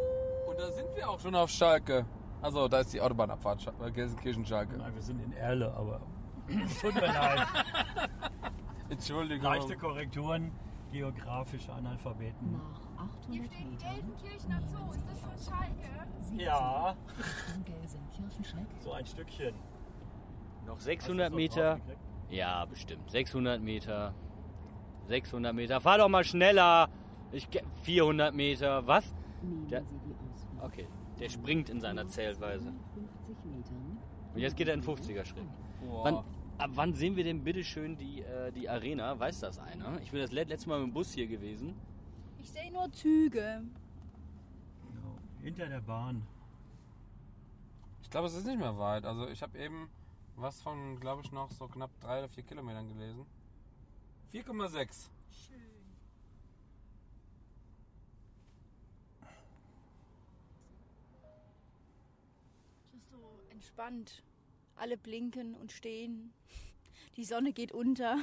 Und 0.49 0.57
da 0.59 0.71
sind 0.71 0.87
wir 0.95 1.07
auch 1.09 1.19
schon 1.19 1.35
auf 1.35 1.49
Schalke. 1.49 2.05
Also, 2.41 2.67
da 2.67 2.79
ist 2.79 2.93
die 2.93 3.01
Autobahnabfahrt, 3.01 3.59
Scha- 3.61 3.91
Gelsenkirchen-Schalke. 3.91 4.77
Nein, 4.77 4.93
wir 4.95 5.01
sind 5.01 5.19
in 5.21 5.33
Erle, 5.33 5.71
aber 5.73 6.01
tut 6.81 6.95
mir 6.95 7.01
leid. 7.01 7.45
Entschuldigung. 8.89 9.43
Leichte 9.45 9.75
Korrekturen, 9.77 10.51
geografische 10.91 11.71
Analphabeten. 11.73 12.51
Nach 12.53 13.05
800 13.05 13.29
Metern 13.29 13.77
Gelsenkirchener 13.77 14.61
Zoo, 14.67 14.91
ist 14.91 15.05
das 15.09 15.19
schon 15.21 15.53
Schalke? 15.55 16.43
Ja, 16.43 16.95
so 18.79 18.91
ein 18.91 19.05
Stückchen. 19.05 19.53
Noch 20.65 20.75
Hast 20.75 20.81
du 20.81 20.85
600 20.85 21.25
das 21.25 21.29
noch 21.31 21.37
Meter. 21.37 21.79
Ja, 22.29 22.65
bestimmt. 22.65 23.09
600 23.11 23.61
Meter. 23.61 24.13
600 25.07 25.53
Meter. 25.53 25.79
Fahr 25.81 25.99
doch 25.99 26.09
mal 26.09 26.23
schneller. 26.23 26.89
Ich, 27.31 27.49
ge- 27.49 27.61
400 27.83 28.33
Meter. 28.33 28.85
Was? 28.87 29.13
Nehmen 29.41 29.67
Der- 29.67 29.83
Sie 29.83 29.99
die 29.99 30.15
Ausfahrt. 30.33 30.71
Okay. 30.71 30.87
Der 31.19 31.29
springt 31.29 31.69
in 31.69 31.79
seiner 31.79 32.07
Zählweise. 32.07 32.73
50 32.95 33.45
Metern. 33.45 33.97
Und 34.33 34.39
jetzt 34.41 34.57
geht 34.57 34.67
er 34.67 34.73
in 34.73 34.81
50er 34.81 35.23
Schritt. 35.25 35.45
Boah. 35.87 36.03
Wann, 36.05 36.23
ab 36.57 36.71
wann 36.73 36.93
sehen 36.93 37.15
wir 37.15 37.23
denn 37.23 37.43
bitteschön 37.43 37.97
die, 37.97 38.21
äh, 38.21 38.51
die 38.51 38.69
Arena? 38.69 39.17
Weiß 39.19 39.39
das 39.41 39.59
einer? 39.59 39.99
Ich 40.01 40.11
bin 40.11 40.21
das 40.21 40.31
let- 40.31 40.49
letzte 40.49 40.69
Mal 40.69 40.79
mit 40.79 40.89
dem 40.89 40.93
Bus 40.93 41.13
hier 41.13 41.27
gewesen. 41.27 41.75
Ich 42.39 42.49
sehe 42.49 42.71
nur 42.71 42.91
Züge. 42.91 43.63
Genau. 44.87 45.17
Hinter 45.41 45.67
der 45.67 45.81
Bahn. 45.81 46.25
Ich 48.01 48.09
glaube, 48.09 48.27
es 48.27 48.35
ist 48.35 48.45
nicht 48.45 48.59
mehr 48.59 48.77
weit. 48.77 49.05
Also 49.05 49.27
ich 49.27 49.41
habe 49.41 49.57
eben 49.57 49.89
was 50.35 50.61
von, 50.61 50.99
glaube 50.99 51.21
ich, 51.23 51.31
noch 51.31 51.49
so 51.51 51.67
knapp 51.67 51.89
drei 52.01 52.19
oder 52.19 52.29
vier 52.29 52.43
Kilometern 52.43 52.87
gelesen. 52.87 53.25
4,6. 54.31 55.09
Schön. 55.31 55.59
Das 62.91 63.01
ist 63.01 63.09
so 63.11 63.39
entspannt. 63.49 64.23
Alle 64.75 64.97
blinken 64.97 65.55
und 65.55 65.71
stehen. 65.71 66.33
Die 67.17 67.23
Sonne 67.23 67.53
geht 67.53 67.71
unter. 67.71 68.17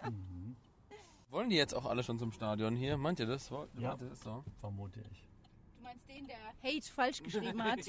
Wollen 1.30 1.50
die 1.50 1.56
jetzt 1.56 1.74
auch 1.74 1.86
alle 1.86 2.02
schon 2.02 2.18
zum 2.18 2.32
Stadion 2.32 2.76
hier? 2.76 2.96
Meint 2.96 3.20
ihr 3.20 3.26
das? 3.26 3.50
Ja. 3.50 3.66
Ihr 3.78 3.96
das 4.08 4.20
so? 4.20 4.44
Vermute 4.60 5.00
ich. 5.10 5.28
Du 5.76 5.82
meinst 5.82 6.08
den, 6.08 6.26
der 6.26 6.38
Hate 6.62 6.86
falsch 6.92 7.22
geschrieben 7.22 7.62
hat? 7.62 7.80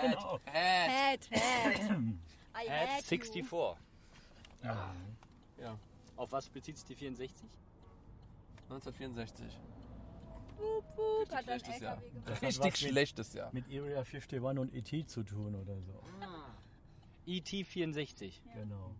Genau. 0.00 0.40
Äh, 0.46 0.88
Had, 0.88 1.30
had. 1.30 1.90
I 2.56 2.68
At 2.70 2.88
had 2.88 3.04
64. 3.04 3.36
you. 3.36 3.74
ja, 5.60 5.78
Auf 6.16 6.32
was 6.32 6.48
bezieht 6.48 6.78
sich 6.78 6.86
die 6.86 6.94
64? 6.94 7.46
1964. 8.70 9.60
Wup, 10.56 10.84
wup, 10.96 11.30
hat 11.32 11.46
dann 11.46 11.60
Schlechtes 11.60 11.80
Jahr. 11.80 12.02
Hat 12.26 12.42
Richtig 12.42 12.76
schlechtes 12.78 13.32
Jahr. 13.34 13.50
Mit 13.52 13.66
Area 13.66 13.98
51 13.98 14.40
und 14.40 14.72
ET 14.74 15.10
zu 15.10 15.22
tun 15.22 15.54
oder 15.54 15.78
so. 15.82 16.00
ET 17.26 17.48
64. 17.48 18.42
Genau. 18.54 18.94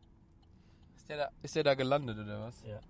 Ist 0.97 1.09
der, 1.09 1.17
da, 1.17 1.31
ist 1.43 1.55
der 1.55 1.65
da 1.65 1.75
gelandet 1.75 2.19
oder 2.19 2.41
was? 2.41 2.63
Ja. 2.63 2.81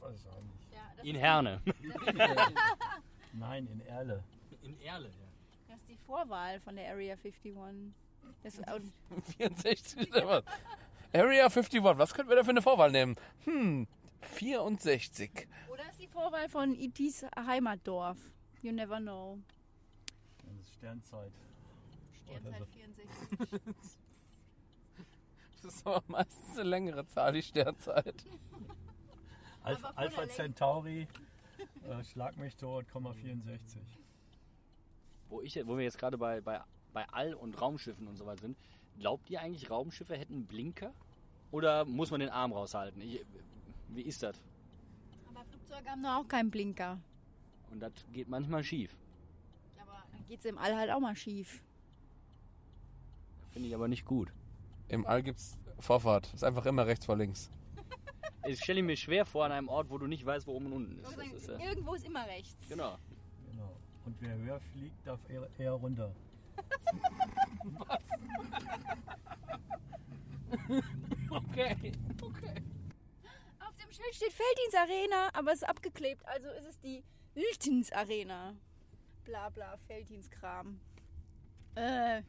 Wahrscheinlich. 0.00 0.70
Ja, 0.72 0.80
das, 0.96 1.04
In 1.04 1.16
ist, 1.16 1.20
Herne. 1.22 1.62
Nein, 3.32 3.66
in 3.66 3.80
Erle. 3.80 4.22
In 4.62 4.80
Erle, 4.80 5.08
ja. 5.08 5.26
das 5.68 5.80
ist 5.80 5.88
die 5.88 5.96
Vorwahl 5.96 6.60
von 6.60 6.76
der 6.76 6.90
Area 6.90 7.14
51. 7.14 7.52
Das 8.42 8.54
ist 8.54 8.68
aus, 8.68 8.82
64 9.36 10.10
oder 10.10 10.28
was? 10.28 10.44
Area 11.12 11.46
51, 11.46 11.82
was 11.82 12.14
könnten 12.14 12.30
wir 12.30 12.36
da 12.36 12.44
für 12.44 12.50
eine 12.50 12.62
Vorwahl 12.62 12.90
nehmen? 12.90 13.16
Hm, 13.44 13.86
64. 14.20 15.48
oder 15.72 15.82
ist 15.90 16.00
die 16.00 16.08
Vorwahl 16.08 16.48
von 16.48 16.74
E.T.'s 16.74 17.26
Heimatdorf? 17.36 18.18
You 18.62 18.72
never 18.72 18.98
know. 18.98 19.38
Das 20.44 20.54
ist 20.60 20.74
Sternzeit. 20.74 21.32
Sternzeit 22.24 22.58
so. 22.58 22.66
64. 22.66 23.60
Das 25.64 25.76
ist 25.76 25.86
aber 25.86 26.04
meistens 26.08 26.58
eine 26.58 26.68
längere 26.68 27.06
Zahl, 27.06 27.32
die 27.32 27.42
Sternzeit. 27.42 28.22
Alpha, 29.62 29.92
Alpha. 29.96 30.28
Centauri, 30.28 31.08
äh, 31.88 32.04
Schlag 32.04 32.36
mich 32.36 32.54
tot, 32.54 32.86
Komma 32.90 33.14
64. 33.14 33.80
Wo, 35.30 35.40
ich, 35.40 35.56
wo 35.66 35.78
wir 35.78 35.84
jetzt 35.84 35.96
gerade 35.96 36.18
bei, 36.18 36.42
bei, 36.42 36.60
bei 36.92 37.08
All- 37.08 37.32
und 37.32 37.58
Raumschiffen 37.58 38.06
und 38.06 38.16
so 38.16 38.26
weiter 38.26 38.42
sind, 38.42 38.58
glaubt 38.98 39.30
ihr 39.30 39.40
eigentlich, 39.40 39.70
Raumschiffe 39.70 40.16
hätten 40.18 40.44
Blinker? 40.44 40.92
Oder 41.50 41.86
muss 41.86 42.10
man 42.10 42.20
den 42.20 42.28
Arm 42.28 42.52
raushalten? 42.52 43.00
Ich, 43.00 43.24
wie 43.88 44.02
ist 44.02 44.22
das? 44.22 44.42
Aber 45.30 45.46
Flugzeuge 45.46 45.88
haben 45.88 46.02
doch 46.02 46.16
auch 46.16 46.28
keinen 46.28 46.50
Blinker. 46.50 47.00
Und 47.70 47.80
das 47.80 47.92
geht 48.12 48.28
manchmal 48.28 48.62
schief. 48.64 48.94
Aber 49.80 50.04
dann 50.12 50.26
geht 50.26 50.40
es 50.40 50.44
im 50.44 50.58
All 50.58 50.76
halt 50.76 50.90
auch 50.90 51.00
mal 51.00 51.16
schief. 51.16 51.62
Finde 53.52 53.68
ich 53.68 53.74
aber 53.74 53.88
nicht 53.88 54.04
gut. 54.04 54.30
Im 54.88 55.06
All 55.06 55.22
gibt's 55.22 55.58
Vorfahrt. 55.78 56.32
Ist 56.34 56.44
einfach 56.44 56.66
immer 56.66 56.86
rechts 56.86 57.06
vor 57.06 57.16
links. 57.16 57.50
Ich 58.46 58.60
stelle 58.62 58.82
mir 58.82 58.96
schwer 58.96 59.24
vor 59.24 59.44
an 59.46 59.52
einem 59.52 59.68
Ort, 59.68 59.88
wo 59.90 59.96
du 59.98 60.06
nicht 60.06 60.24
weißt, 60.24 60.46
wo 60.46 60.52
oben 60.52 60.66
und 60.66 60.72
unten 60.74 60.98
ist. 60.98 61.16
Das 61.16 61.26
ist 61.32 61.48
ja, 61.48 61.58
Irgendwo 61.70 61.94
ist 61.94 62.04
immer 62.04 62.26
rechts. 62.26 62.68
genau. 62.68 62.98
Genau. 63.50 63.76
Und 64.04 64.16
wer 64.20 64.36
höher 64.36 64.60
fliegt, 64.60 65.06
darf 65.06 65.18
eher, 65.30 65.48
eher 65.58 65.72
runter. 65.72 66.14
Okay, 71.30 71.92
okay. 72.22 72.62
Auf 73.60 73.74
dem 73.76 73.90
Schild 73.90 74.14
steht 74.14 74.32
Felddienst 74.32 74.76
Arena, 74.76 75.30
aber 75.32 75.50
es 75.52 75.62
ist 75.62 75.68
abgeklebt. 75.68 76.24
Also 76.26 76.48
ist 76.48 76.66
es 76.68 76.78
die 76.80 77.02
Wiltins 77.34 77.90
Arena. 77.92 78.54
Bla 79.24 79.48
bla, 79.50 79.76
Felddienstkram. 79.88 80.80
Äh, 81.74 82.22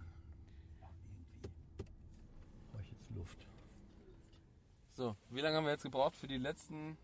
Brauche 2.71 2.81
ich 2.81 2.91
jetzt 2.91 3.09
Luft. 3.11 3.47
So, 4.95 5.13
wie 5.29 5.41
lange 5.41 5.57
haben 5.57 5.65
wir 5.65 5.71
jetzt 5.71 5.83
gebraucht 5.83 6.15
für 6.15 6.27
die 6.27 6.37
letzten 6.37 6.97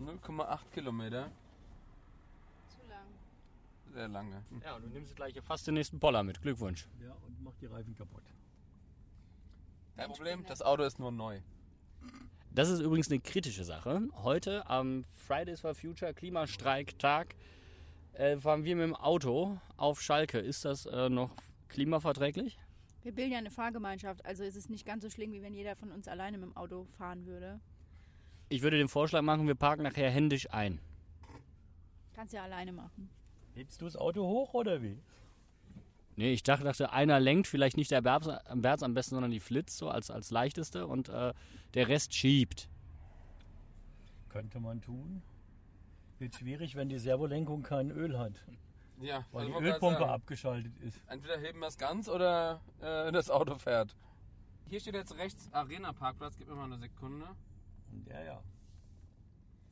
0,8 0.00 0.58
Kilometer? 0.72 1.30
zu 2.66 2.88
lang. 2.88 3.06
Sehr 3.92 4.08
lange. 4.08 4.42
Hm. 4.50 4.62
Ja, 4.64 4.74
und 4.74 4.82
du 4.82 4.88
nimmst 4.88 5.14
gleich 5.14 5.40
fast 5.40 5.64
den 5.68 5.74
nächsten 5.74 6.00
Poller 6.00 6.24
mit. 6.24 6.42
Glückwunsch. 6.42 6.88
Ja, 7.00 7.12
und 7.24 7.44
macht 7.44 7.60
die 7.60 7.66
Reifen 7.66 7.94
kaputt. 7.94 8.24
Kein 9.96 10.10
Problem, 10.10 10.44
das 10.46 10.60
Auto 10.60 10.82
ist 10.82 10.98
nur 10.98 11.12
neu. 11.12 11.40
Das 12.50 12.68
ist 12.68 12.80
übrigens 12.80 13.08
eine 13.08 13.20
kritische 13.20 13.62
Sache. 13.62 14.08
Heute 14.16 14.68
am 14.68 15.04
Fridays 15.14 15.60
for 15.60 15.76
Future 15.76 16.12
Klimastreiktag 16.14 17.36
äh, 18.14 18.36
fahren 18.38 18.64
wir 18.64 18.74
mit 18.74 18.86
dem 18.86 18.96
Auto 18.96 19.60
auf 19.76 20.00
Schalke. 20.00 20.40
Ist 20.40 20.64
das 20.64 20.86
äh, 20.86 21.08
noch 21.08 21.30
klimaverträglich? 21.68 22.58
Wir 23.04 23.12
bilden 23.12 23.32
ja 23.32 23.38
eine 23.38 23.50
Fahrgemeinschaft, 23.50 24.24
also 24.24 24.44
ist 24.44 24.56
es 24.56 24.70
nicht 24.70 24.86
ganz 24.86 25.04
so 25.04 25.10
schlimm, 25.10 25.30
wie 25.32 25.42
wenn 25.42 25.52
jeder 25.52 25.76
von 25.76 25.92
uns 25.92 26.08
alleine 26.08 26.38
mit 26.38 26.48
dem 26.48 26.56
Auto 26.56 26.86
fahren 26.96 27.26
würde. 27.26 27.60
Ich 28.48 28.62
würde 28.62 28.78
den 28.78 28.88
Vorschlag 28.88 29.20
machen, 29.20 29.46
wir 29.46 29.54
parken 29.54 29.82
nachher 29.82 30.10
händisch 30.10 30.50
ein. 30.50 30.80
Kannst 32.14 32.32
ja 32.32 32.42
alleine 32.42 32.72
machen. 32.72 33.10
Hebst 33.54 33.82
du 33.82 33.84
das 33.84 33.96
Auto 33.96 34.26
hoch 34.26 34.54
oder 34.54 34.82
wie? 34.82 34.98
Nee, 36.16 36.32
ich 36.32 36.44
dachte, 36.44 36.64
dachte 36.64 36.92
einer 36.92 37.20
lenkt, 37.20 37.46
vielleicht 37.46 37.76
nicht 37.76 37.90
der 37.90 38.00
Berz, 38.00 38.26
Berz 38.54 38.82
am 38.82 38.94
besten, 38.94 39.16
sondern 39.16 39.32
die 39.32 39.40
Flitz 39.40 39.76
so 39.76 39.90
als, 39.90 40.10
als 40.10 40.30
leichteste 40.30 40.86
und 40.86 41.10
äh, 41.10 41.34
der 41.74 41.88
Rest 41.88 42.14
schiebt. 42.14 42.70
Könnte 44.30 44.60
man 44.60 44.80
tun. 44.80 45.22
Wird 46.18 46.36
schwierig, 46.36 46.74
wenn 46.74 46.88
die 46.88 46.98
Servolenkung 46.98 47.62
kein 47.62 47.90
Öl 47.90 48.18
hat, 48.18 48.46
Ja, 49.00 49.24
weil 49.32 49.46
also 49.46 49.58
die 49.60 49.66
Ölpumpe 49.66 49.98
sagen, 49.98 50.10
abgeschaltet 50.10 50.78
ist. 50.78 51.00
Entweder 51.08 51.38
heben 51.38 51.58
wir 51.58 51.66
es 51.66 51.76
ganz 51.76 52.08
oder 52.08 52.60
äh, 52.80 53.10
das 53.12 53.30
Auto 53.30 53.56
fährt. 53.56 53.96
Hier 54.68 54.80
steht 54.80 54.94
jetzt 54.94 55.16
rechts 55.16 55.52
Arena 55.52 55.92
Parkplatz, 55.92 56.36
gib 56.38 56.48
mir 56.48 56.54
mal 56.54 56.64
eine 56.64 56.78
Sekunde. 56.78 57.26
Ja, 58.08 58.22
ja. 58.22 58.42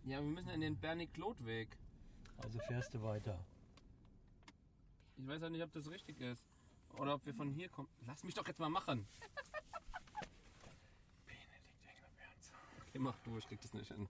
Ja, 0.04 0.18
wir 0.18 0.22
müssen 0.22 0.50
in 0.50 0.60
den 0.60 0.76
Bernie-Klot-Weg. 0.76 1.76
Also 2.38 2.58
fährst 2.58 2.92
du 2.94 3.02
weiter. 3.02 3.38
Ich 5.16 5.26
weiß 5.26 5.40
ja 5.42 5.50
nicht, 5.50 5.62
ob 5.62 5.72
das 5.72 5.88
richtig 5.88 6.20
ist. 6.20 6.44
Oder 6.98 7.14
ob 7.14 7.24
wir 7.24 7.34
von 7.34 7.48
hier 7.50 7.68
kommen. 7.68 7.88
Lass 8.06 8.24
mich 8.24 8.34
doch 8.34 8.46
jetzt 8.46 8.58
mal 8.58 8.68
machen. 8.68 9.06
Okay, 12.88 12.98
mach 12.98 13.16
du, 13.20 13.38
ich 13.38 13.46
krieg 13.46 13.60
das 13.60 13.72
nicht 13.72 13.88
hin. 13.88 14.08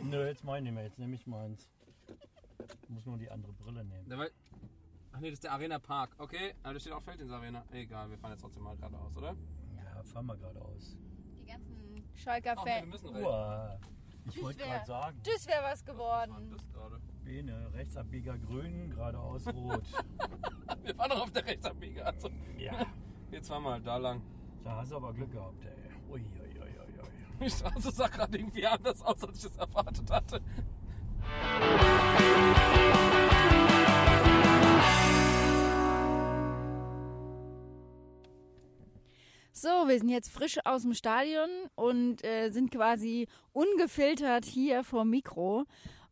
Nö, 0.00 0.26
jetzt 0.26 0.42
meine 0.42 0.68
ich 0.68 0.74
mir, 0.74 0.82
jetzt 0.82 0.98
nehme 0.98 1.14
ich 1.14 1.26
meins. 1.26 1.68
Ich 2.82 2.88
muss 2.88 3.04
nur 3.06 3.18
die 3.18 3.30
andere 3.30 3.52
Brille 3.52 3.84
nehmen. 3.84 4.08
Dabei. 4.08 4.30
Ach 5.12 5.20
nee, 5.20 5.28
das 5.30 5.34
ist 5.34 5.44
der 5.44 5.52
Arena 5.52 5.78
Park. 5.78 6.14
Okay, 6.18 6.54
aber 6.62 6.74
da 6.74 6.80
steht 6.80 6.92
auch 6.92 7.02
Feldins 7.02 7.30
Arena. 7.30 7.64
Egal, 7.72 8.10
wir 8.10 8.18
fahren 8.18 8.32
jetzt 8.32 8.40
trotzdem 8.40 8.62
mal 8.64 8.76
geradeaus, 8.76 9.16
oder? 9.16 9.36
Ja, 9.76 10.02
fahren 10.02 10.26
wir 10.26 10.36
geradeaus. 10.36 10.96
Die 11.40 11.46
ganzen 11.46 12.04
Schalker 12.14 12.54
Ach, 12.56 12.64
wir 12.64 12.72
Fans. 12.72 12.90
müssen. 12.90 13.16
Uah, 13.16 13.78
ich 14.26 14.42
wollte 14.42 14.58
gerade 14.64 14.86
sagen, 14.86 15.20
Das 15.24 15.46
wäre 15.46 15.62
was 15.62 15.72
Was 15.72 15.84
geworden. 15.84 16.50
das 16.50 16.68
gerade? 16.72 17.00
Bene, 17.24 17.72
Rechtsabbieger 17.72 18.36
grün, 18.38 18.90
geradeaus 18.90 19.46
rot. 19.48 19.82
Wir 20.82 20.94
fahren 20.94 21.10
doch 21.10 21.22
auf 21.22 21.30
der 21.30 21.46
Rechtsabbieger. 21.46 22.06
Also, 22.06 22.28
ja, 22.58 22.72
jetzt 23.30 23.48
fahren 23.48 23.62
wir 23.62 23.72
halt 23.72 23.86
da 23.86 23.96
lang. 23.96 24.20
da 24.62 24.76
hast 24.76 24.92
du 24.92 24.96
aber 24.96 25.14
Glück 25.14 25.32
gehabt, 25.32 25.64
ey. 25.64 25.72
Ui, 26.10 26.20
ui, 26.20 26.26
ui, 26.40 26.60
ui, 26.60 27.00
ui. 27.00 27.44
Die 27.46 27.50
Straße 27.50 27.90
sah 27.92 28.08
gerade 28.08 28.36
irgendwie 28.36 28.66
anders 28.66 29.00
aus, 29.00 29.24
als 29.24 29.38
ich 29.38 29.44
das 29.50 29.56
erwartet 29.56 30.10
hatte. 30.10 30.40
So, 39.56 39.68
wir 39.68 39.96
sind 39.96 40.08
jetzt 40.08 40.32
frisch 40.32 40.58
aus 40.64 40.82
dem 40.82 40.94
Stadion 40.94 41.48
und 41.76 42.24
äh, 42.24 42.50
sind 42.50 42.72
quasi 42.72 43.28
ungefiltert 43.52 44.44
hier 44.44 44.82
vor 44.82 45.04
Mikro. 45.04 45.64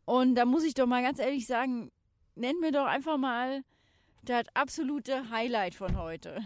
Und 0.05 0.35
da 0.35 0.45
muss 0.45 0.63
ich 0.63 0.75
doch 0.75 0.85
mal 0.85 1.03
ganz 1.03 1.19
ehrlich 1.19 1.45
sagen, 1.45 1.91
nennt 2.35 2.61
mir 2.61 2.71
doch 2.71 2.85
einfach 2.85 3.17
mal 3.17 3.65
das 4.23 4.45
absolute 4.53 5.29
Highlight 5.29 5.75
von 5.75 5.97
heute. 5.97 6.41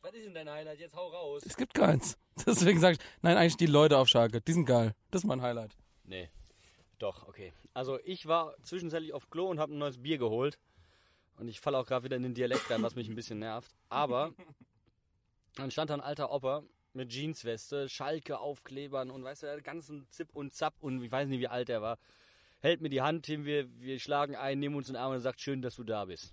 Was 0.00 0.12
ist 0.14 0.26
denn 0.26 0.34
dein 0.34 0.50
Highlight? 0.50 0.80
Jetzt 0.80 0.96
hau 0.96 1.06
raus. 1.06 1.44
Es 1.46 1.56
gibt 1.56 1.72
keins. 1.72 2.18
Deswegen 2.44 2.80
sag 2.80 2.94
ich, 2.94 2.98
nein, 3.22 3.36
eigentlich 3.36 3.58
die 3.58 3.66
Leute 3.66 3.96
auf 3.98 4.08
Schalke. 4.08 4.40
Die 4.40 4.52
sind 4.52 4.64
geil. 4.64 4.96
Das 5.12 5.22
ist 5.22 5.28
mein 5.28 5.40
Highlight. 5.40 5.76
Nee. 6.02 6.30
Doch, 6.98 7.28
okay. 7.28 7.52
Also 7.74 8.00
ich 8.04 8.26
war 8.26 8.56
zwischenzeitlich 8.64 9.12
auf 9.12 9.30
Klo 9.30 9.46
und 9.46 9.60
habe 9.60 9.72
ein 9.72 9.78
neues 9.78 10.02
Bier 10.02 10.18
geholt. 10.18 10.58
Und 11.42 11.48
ich 11.48 11.58
falle 11.58 11.76
auch 11.76 11.86
gerade 11.86 12.04
wieder 12.04 12.14
in 12.14 12.22
den 12.22 12.34
Dialekt 12.34 12.70
rein, 12.70 12.84
was 12.84 12.94
mich 12.94 13.08
ein 13.08 13.16
bisschen 13.16 13.40
nervt. 13.40 13.74
Aber 13.88 14.32
dann 15.56 15.72
stand 15.72 15.90
da 15.90 15.94
ein 15.94 16.00
alter 16.00 16.30
Opa 16.30 16.62
mit 16.92 17.12
Jeansweste, 17.12 17.88
Schalke-Aufklebern 17.88 19.10
und 19.10 19.24
weißt 19.24 19.42
du, 19.42 19.46
der 19.46 19.60
ganzen 19.60 20.08
Zip 20.08 20.28
und 20.34 20.54
Zap 20.54 20.74
und 20.78 21.02
ich 21.02 21.10
weiß 21.10 21.26
nicht, 21.26 21.40
wie 21.40 21.48
alt 21.48 21.66
der 21.66 21.82
war. 21.82 21.98
hält 22.60 22.80
mir 22.80 22.90
die 22.90 23.02
Hand 23.02 23.26
hin, 23.26 23.44
wir, 23.44 23.68
wir 23.80 23.98
schlagen 23.98 24.36
ein, 24.36 24.60
nehmen 24.60 24.76
uns 24.76 24.86
in 24.86 24.94
den 24.94 25.02
Arm 25.02 25.14
und 25.14 25.18
sagt, 25.18 25.40
schön, 25.40 25.62
dass 25.62 25.74
du 25.74 25.82
da 25.82 26.04
bist. 26.04 26.32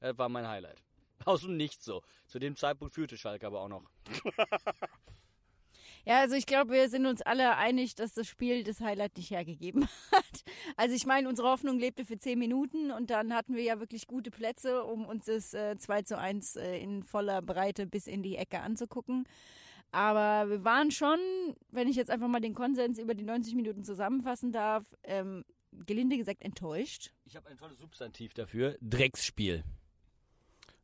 Das 0.00 0.18
war 0.18 0.28
mein 0.28 0.46
Highlight. 0.46 0.82
Aus 1.24 1.40
dem 1.40 1.56
Nichts 1.56 1.86
so. 1.86 2.02
Zu 2.26 2.38
dem 2.38 2.56
Zeitpunkt 2.56 2.92
führte 2.92 3.16
Schalke 3.16 3.46
aber 3.46 3.62
auch 3.62 3.68
noch. 3.68 3.84
Ja, 6.06 6.20
also 6.20 6.36
ich 6.36 6.46
glaube, 6.46 6.72
wir 6.72 6.88
sind 6.88 7.04
uns 7.04 7.20
alle 7.20 7.56
einig, 7.56 7.96
dass 7.96 8.14
das 8.14 8.28
Spiel 8.28 8.62
das 8.62 8.80
Highlight 8.80 9.16
nicht 9.16 9.32
hergegeben 9.32 9.88
hat. 10.12 10.44
Also 10.76 10.94
ich 10.94 11.04
meine, 11.04 11.28
unsere 11.28 11.48
Hoffnung 11.48 11.80
lebte 11.80 12.04
für 12.04 12.16
zehn 12.16 12.38
Minuten 12.38 12.92
und 12.92 13.10
dann 13.10 13.34
hatten 13.34 13.56
wir 13.56 13.64
ja 13.64 13.80
wirklich 13.80 14.06
gute 14.06 14.30
Plätze, 14.30 14.84
um 14.84 15.04
uns 15.04 15.24
das 15.24 15.52
äh, 15.52 15.76
2 15.76 16.02
zu 16.02 16.16
1 16.16 16.56
äh, 16.56 16.78
in 16.78 17.02
voller 17.02 17.42
Breite 17.42 17.86
bis 17.88 18.06
in 18.06 18.22
die 18.22 18.36
Ecke 18.36 18.60
anzugucken. 18.60 19.26
Aber 19.90 20.48
wir 20.48 20.62
waren 20.62 20.92
schon, 20.92 21.18
wenn 21.70 21.88
ich 21.88 21.96
jetzt 21.96 22.10
einfach 22.10 22.28
mal 22.28 22.40
den 22.40 22.54
Konsens 22.54 23.00
über 23.00 23.14
die 23.14 23.24
90 23.24 23.56
Minuten 23.56 23.82
zusammenfassen 23.82 24.52
darf, 24.52 24.84
ähm, 25.02 25.44
gelinde 25.72 26.18
gesagt 26.18 26.42
enttäuscht. 26.42 27.10
Ich 27.24 27.34
habe 27.34 27.48
ein 27.48 27.56
tolles 27.56 27.80
Substantiv 27.80 28.32
dafür. 28.32 28.78
Drecksspiel. 28.80 29.64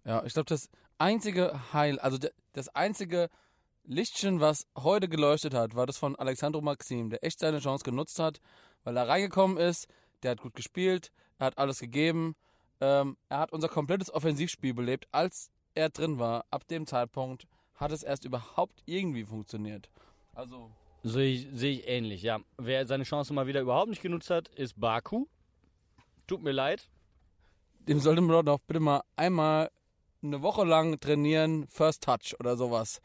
Ja, 0.04 0.24
ich 0.24 0.32
glaube, 0.32 0.48
das 0.48 0.68
einzige 0.98 1.72
Heil, 1.72 2.00
also 2.00 2.18
das 2.54 2.68
einzige 2.70 3.28
Lichtchen, 3.84 4.40
was 4.40 4.66
heute 4.78 5.08
geleuchtet 5.08 5.54
hat, 5.54 5.74
war 5.74 5.86
das 5.86 5.98
von 5.98 6.14
Alexandro 6.16 6.60
Maxim, 6.60 7.10
der 7.10 7.24
echt 7.24 7.40
seine 7.40 7.58
Chance 7.58 7.84
genutzt 7.84 8.18
hat, 8.18 8.40
weil 8.84 8.96
er 8.96 9.08
reingekommen 9.08 9.56
ist, 9.56 9.88
der 10.22 10.32
hat 10.32 10.40
gut 10.40 10.54
gespielt, 10.54 11.10
er 11.38 11.46
hat 11.46 11.58
alles 11.58 11.80
gegeben, 11.80 12.34
ähm, 12.80 13.16
er 13.28 13.38
hat 13.38 13.52
unser 13.52 13.68
komplettes 13.68 14.12
Offensivspiel 14.12 14.74
belebt, 14.74 15.08
als 15.10 15.50
er 15.74 15.90
drin 15.90 16.18
war. 16.18 16.44
Ab 16.50 16.66
dem 16.68 16.86
Zeitpunkt 16.86 17.46
hat 17.74 17.90
es 17.92 18.02
erst 18.02 18.24
überhaupt 18.24 18.82
irgendwie 18.86 19.24
funktioniert. 19.24 19.90
Also, 20.34 20.70
Sehe 21.04 21.32
ich, 21.34 21.48
sehe 21.52 21.72
ich 21.72 21.88
ähnlich, 21.88 22.22
ja. 22.22 22.38
Wer 22.58 22.86
seine 22.86 23.02
Chance 23.02 23.34
mal 23.34 23.48
wieder 23.48 23.60
überhaupt 23.60 23.88
nicht 23.88 24.02
genutzt 24.02 24.30
hat, 24.30 24.48
ist 24.50 24.78
Baku. 24.78 25.26
Tut 26.28 26.42
mir 26.42 26.52
leid. 26.52 26.88
dem 27.88 27.98
sollte 27.98 28.20
man 28.20 28.46
doch 28.46 28.60
bitte 28.60 28.78
mal 28.78 29.02
einmal 29.16 29.68
eine 30.22 30.42
Woche 30.42 30.64
lang 30.64 31.00
trainieren, 31.00 31.66
First 31.66 32.04
Touch 32.04 32.36
oder 32.38 32.56
sowas. 32.56 33.00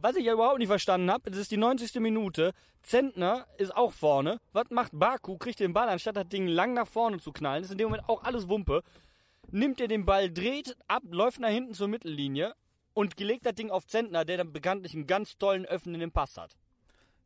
Was 0.00 0.16
ich 0.16 0.24
ja 0.24 0.34
überhaupt 0.34 0.58
nicht 0.58 0.68
verstanden 0.68 1.10
habe, 1.10 1.30
das 1.30 1.40
ist 1.40 1.50
die 1.50 1.56
90. 1.56 1.94
Minute. 2.00 2.52
Zentner 2.82 3.46
ist 3.58 3.74
auch 3.74 3.92
vorne. 3.92 4.38
Was 4.52 4.70
macht 4.70 4.92
Baku? 4.92 5.38
Kriegt 5.38 5.58
den 5.58 5.72
Ball, 5.72 5.88
anstatt 5.88 6.16
das 6.16 6.28
Ding 6.28 6.46
lang 6.46 6.74
nach 6.74 6.86
vorne 6.86 7.18
zu 7.18 7.32
knallen. 7.32 7.62
Das 7.62 7.70
ist 7.70 7.72
in 7.72 7.78
dem 7.78 7.88
Moment 7.88 8.08
auch 8.08 8.22
alles 8.22 8.48
Wumpe. 8.48 8.82
Nimmt 9.50 9.80
er 9.80 9.88
den 9.88 10.04
Ball, 10.04 10.30
dreht 10.30 10.76
ab, 10.86 11.02
läuft 11.10 11.40
nach 11.40 11.48
hinten 11.48 11.74
zur 11.74 11.88
Mittellinie 11.88 12.54
und 12.94 13.16
gelegt 13.16 13.46
das 13.46 13.54
Ding 13.54 13.70
auf 13.70 13.86
Zentner, 13.86 14.24
der 14.24 14.38
dann 14.38 14.52
bekanntlich 14.52 14.94
einen 14.94 15.06
ganz 15.06 15.38
tollen 15.38 15.66
öffnenden 15.66 16.12
Pass 16.12 16.36
hat. 16.36 16.56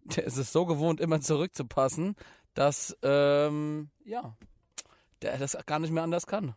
Der 0.05 0.25
ist 0.25 0.37
es 0.37 0.53
so 0.53 0.65
gewohnt, 0.65 1.01
immer 1.01 1.21
zurückzupassen, 1.21 2.17
dass, 2.55 2.97
ähm, 3.03 3.91
ja, 4.05 4.37
der 5.23 5.39
das 5.39 5.57
gar 5.67 5.79
nicht 5.79 5.93
mehr 5.93 6.03
anders 6.03 6.27
kann. 6.27 6.55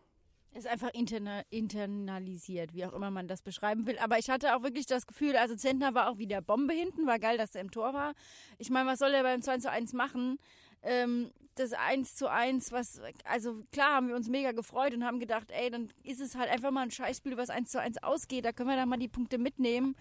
Ist 0.54 0.68
einfach 0.68 0.90
interna 0.94 1.42
internalisiert, 1.50 2.74
wie 2.74 2.86
auch 2.86 2.92
immer 2.92 3.10
man 3.10 3.26
das 3.26 3.42
beschreiben 3.42 3.86
will. 3.86 3.98
Aber 3.98 4.18
ich 4.18 4.30
hatte 4.30 4.54
auch 4.54 4.62
wirklich 4.62 4.86
das 4.86 5.06
Gefühl, 5.06 5.36
also 5.36 5.56
Zentner 5.56 5.94
war 5.94 6.08
auch 6.08 6.18
wieder 6.18 6.40
Bombe 6.40 6.72
hinten, 6.72 7.06
war 7.06 7.18
geil, 7.18 7.36
dass 7.36 7.56
er 7.56 7.60
im 7.60 7.72
Tor 7.72 7.92
war. 7.92 8.14
Ich 8.58 8.70
meine, 8.70 8.88
was 8.88 9.00
soll 9.00 9.12
er 9.12 9.24
beim 9.24 9.42
2 9.42 9.58
zu 9.58 9.70
1 9.70 9.92
machen? 9.94 10.38
Ähm, 10.82 11.32
das 11.56 11.72
1 11.72 12.14
zu 12.14 12.30
1, 12.30 12.72
was, 12.72 13.00
also 13.24 13.62
klar 13.72 13.94
haben 13.94 14.08
wir 14.08 14.16
uns 14.16 14.28
mega 14.28 14.52
gefreut 14.52 14.94
und 14.94 15.04
haben 15.04 15.20
gedacht, 15.20 15.50
ey, 15.50 15.70
dann 15.70 15.92
ist 16.02 16.20
es 16.20 16.36
halt 16.36 16.50
einfach 16.50 16.70
mal 16.70 16.82
ein 16.82 16.90
Scheißspiel, 16.90 17.36
was 17.36 17.50
1 17.50 17.70
zu 17.70 17.80
1 17.80 18.02
ausgeht, 18.02 18.44
da 18.44 18.52
können 18.52 18.68
wir 18.68 18.76
dann 18.76 18.88
mal 18.88 18.96
die 18.96 19.08
Punkte 19.08 19.38
mitnehmen. 19.38 19.96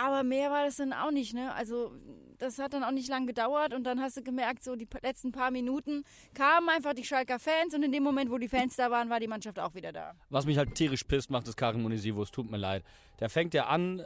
Aber 0.00 0.22
mehr 0.22 0.52
war 0.52 0.64
das 0.64 0.76
dann 0.76 0.92
auch 0.92 1.10
nicht, 1.10 1.34
ne? 1.34 1.52
Also, 1.54 1.90
das 2.38 2.60
hat 2.60 2.72
dann 2.72 2.84
auch 2.84 2.92
nicht 2.92 3.08
lang 3.08 3.26
gedauert 3.26 3.74
und 3.74 3.82
dann 3.82 4.00
hast 4.00 4.16
du 4.16 4.22
gemerkt, 4.22 4.62
so 4.62 4.76
die 4.76 4.86
letzten 5.02 5.32
paar 5.32 5.50
Minuten 5.50 6.04
kamen 6.34 6.68
einfach 6.68 6.94
die 6.94 7.04
Schalker 7.04 7.40
Fans 7.40 7.74
und 7.74 7.82
in 7.82 7.90
dem 7.90 8.04
Moment, 8.04 8.30
wo 8.30 8.38
die 8.38 8.46
Fans 8.46 8.76
da 8.76 8.92
waren, 8.92 9.10
war 9.10 9.18
die 9.18 9.26
Mannschaft 9.26 9.58
auch 9.58 9.74
wieder 9.74 9.92
da. 9.92 10.14
Was 10.30 10.46
mich 10.46 10.56
halt 10.56 10.76
tierisch 10.76 11.02
pisst, 11.02 11.30
macht 11.30 11.48
ist 11.48 11.56
Karim 11.56 11.84
Unisivo. 11.84 12.22
Es 12.22 12.30
tut 12.30 12.48
mir 12.48 12.58
leid. 12.58 12.84
Der 13.18 13.28
fängt 13.28 13.54
ja 13.54 13.66
an. 13.66 14.04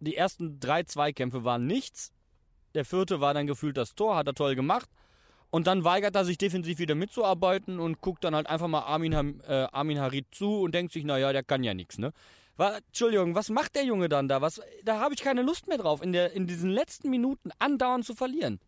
Die 0.00 0.16
ersten 0.16 0.58
drei 0.58 0.82
Zweikämpfe 0.82 1.44
waren 1.44 1.68
nichts. 1.68 2.12
Der 2.74 2.84
vierte 2.84 3.20
war 3.20 3.32
dann 3.32 3.46
gefühlt 3.46 3.76
das 3.76 3.94
Tor, 3.94 4.16
hat 4.16 4.26
er 4.26 4.34
toll 4.34 4.56
gemacht. 4.56 4.88
Und 5.50 5.68
dann 5.68 5.84
weigert 5.84 6.16
er 6.16 6.24
sich 6.24 6.36
defensiv 6.38 6.80
wieder 6.80 6.96
mitzuarbeiten 6.96 7.78
und 7.78 8.00
guckt 8.00 8.24
dann 8.24 8.34
halt 8.34 8.48
einfach 8.48 8.68
mal 8.68 8.80
Armin, 8.80 9.40
äh, 9.46 9.68
Armin 9.70 10.00
Harit 10.00 10.26
zu 10.32 10.62
und 10.62 10.74
denkt 10.74 10.92
sich, 10.92 11.04
naja, 11.04 11.32
der 11.32 11.44
kann 11.44 11.62
ja 11.62 11.74
nichts, 11.74 11.98
ne? 11.98 12.12
Wa- 12.60 12.76
Entschuldigung, 12.76 13.34
was 13.34 13.48
macht 13.48 13.74
der 13.74 13.84
Junge 13.84 14.08
dann 14.10 14.28
da? 14.28 14.42
Was, 14.42 14.60
da 14.84 15.00
habe 15.00 15.14
ich 15.14 15.20
keine 15.22 15.40
Lust 15.40 15.66
mehr 15.66 15.78
drauf, 15.78 16.02
in, 16.02 16.12
der, 16.12 16.32
in 16.32 16.46
diesen 16.46 16.68
letzten 16.70 17.08
Minuten 17.08 17.50
andauernd 17.58 18.04
zu 18.04 18.14
verlieren. 18.14 18.60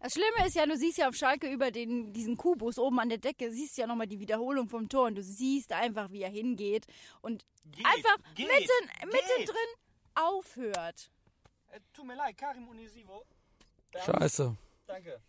Das 0.00 0.14
Schlimme 0.14 0.46
ist 0.46 0.54
ja, 0.56 0.66
du 0.66 0.76
siehst 0.76 0.98
ja 0.98 1.08
auf 1.08 1.14
Schalke 1.14 1.48
über 1.48 1.70
den, 1.70 2.12
diesen 2.12 2.36
Kubus 2.36 2.76
oben 2.78 2.98
an 2.98 3.08
der 3.08 3.18
Decke, 3.18 3.50
siehst 3.52 3.78
ja 3.78 3.86
nochmal 3.86 4.08
die 4.08 4.18
Wiederholung 4.18 4.68
vom 4.68 4.88
Tor 4.88 5.06
und 5.06 5.14
du 5.14 5.22
siehst 5.22 5.72
einfach, 5.72 6.10
wie 6.10 6.22
er 6.22 6.28
hingeht 6.28 6.86
und 7.22 7.44
einfach 7.84 8.16
mitten, 8.36 9.06
mittendrin 9.06 9.70
aufhört. 10.14 11.10
Tut 11.92 12.06
mir 12.06 12.16
leid, 12.16 12.36
Karim 12.36 12.66
Unisivo. 12.68 13.24
Scheiße. 14.04 14.56
Danke. 14.86 15.20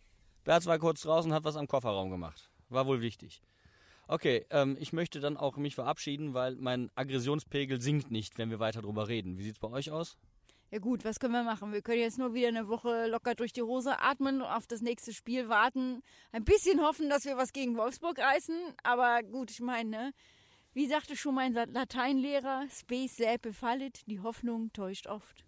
Berz 0.44 0.66
war 0.66 0.78
kurz 0.78 1.02
draußen, 1.02 1.32
hat 1.32 1.44
was 1.44 1.56
am 1.56 1.66
Kofferraum 1.68 2.10
gemacht. 2.10 2.50
War 2.68 2.86
wohl 2.86 3.00
wichtig. 3.00 3.40
Okay, 4.10 4.46
ähm, 4.48 4.78
ich 4.80 4.94
möchte 4.94 5.20
dann 5.20 5.36
auch 5.36 5.58
mich 5.58 5.74
verabschieden, 5.74 6.32
weil 6.32 6.56
mein 6.56 6.90
Aggressionspegel 6.94 7.78
sinkt 7.80 8.10
nicht, 8.10 8.38
wenn 8.38 8.48
wir 8.48 8.58
weiter 8.58 8.80
drüber 8.80 9.06
reden. 9.06 9.36
Wie 9.36 9.42
sieht's 9.42 9.58
bei 9.58 9.68
euch 9.68 9.90
aus? 9.90 10.16
Ja 10.70 10.78
gut, 10.78 11.04
was 11.04 11.20
können 11.20 11.34
wir 11.34 11.42
machen? 11.42 11.72
Wir 11.72 11.82
können 11.82 12.00
jetzt 12.00 12.18
nur 12.18 12.32
wieder 12.32 12.48
eine 12.48 12.68
Woche 12.68 13.06
locker 13.06 13.34
durch 13.34 13.52
die 13.52 13.62
Hose 13.62 14.00
atmen 14.00 14.40
und 14.40 14.48
auf 14.48 14.66
das 14.66 14.80
nächste 14.80 15.12
Spiel 15.12 15.50
warten. 15.50 16.02
Ein 16.32 16.44
bisschen 16.44 16.80
hoffen, 16.80 17.10
dass 17.10 17.26
wir 17.26 17.36
was 17.36 17.52
gegen 17.52 17.76
Wolfsburg 17.76 18.18
reißen. 18.18 18.54
Aber 18.82 19.22
gut, 19.22 19.50
ich 19.50 19.60
meine, 19.60 19.90
ne? 19.90 20.12
wie 20.72 20.86
sagte 20.86 21.14
schon 21.14 21.34
mein 21.34 21.52
Lateinlehrer, 21.52 22.66
Space 22.70 23.16
säpe 23.16 23.52
fallit, 23.52 24.06
die 24.06 24.20
Hoffnung 24.20 24.72
täuscht 24.72 25.06
oft. 25.06 25.44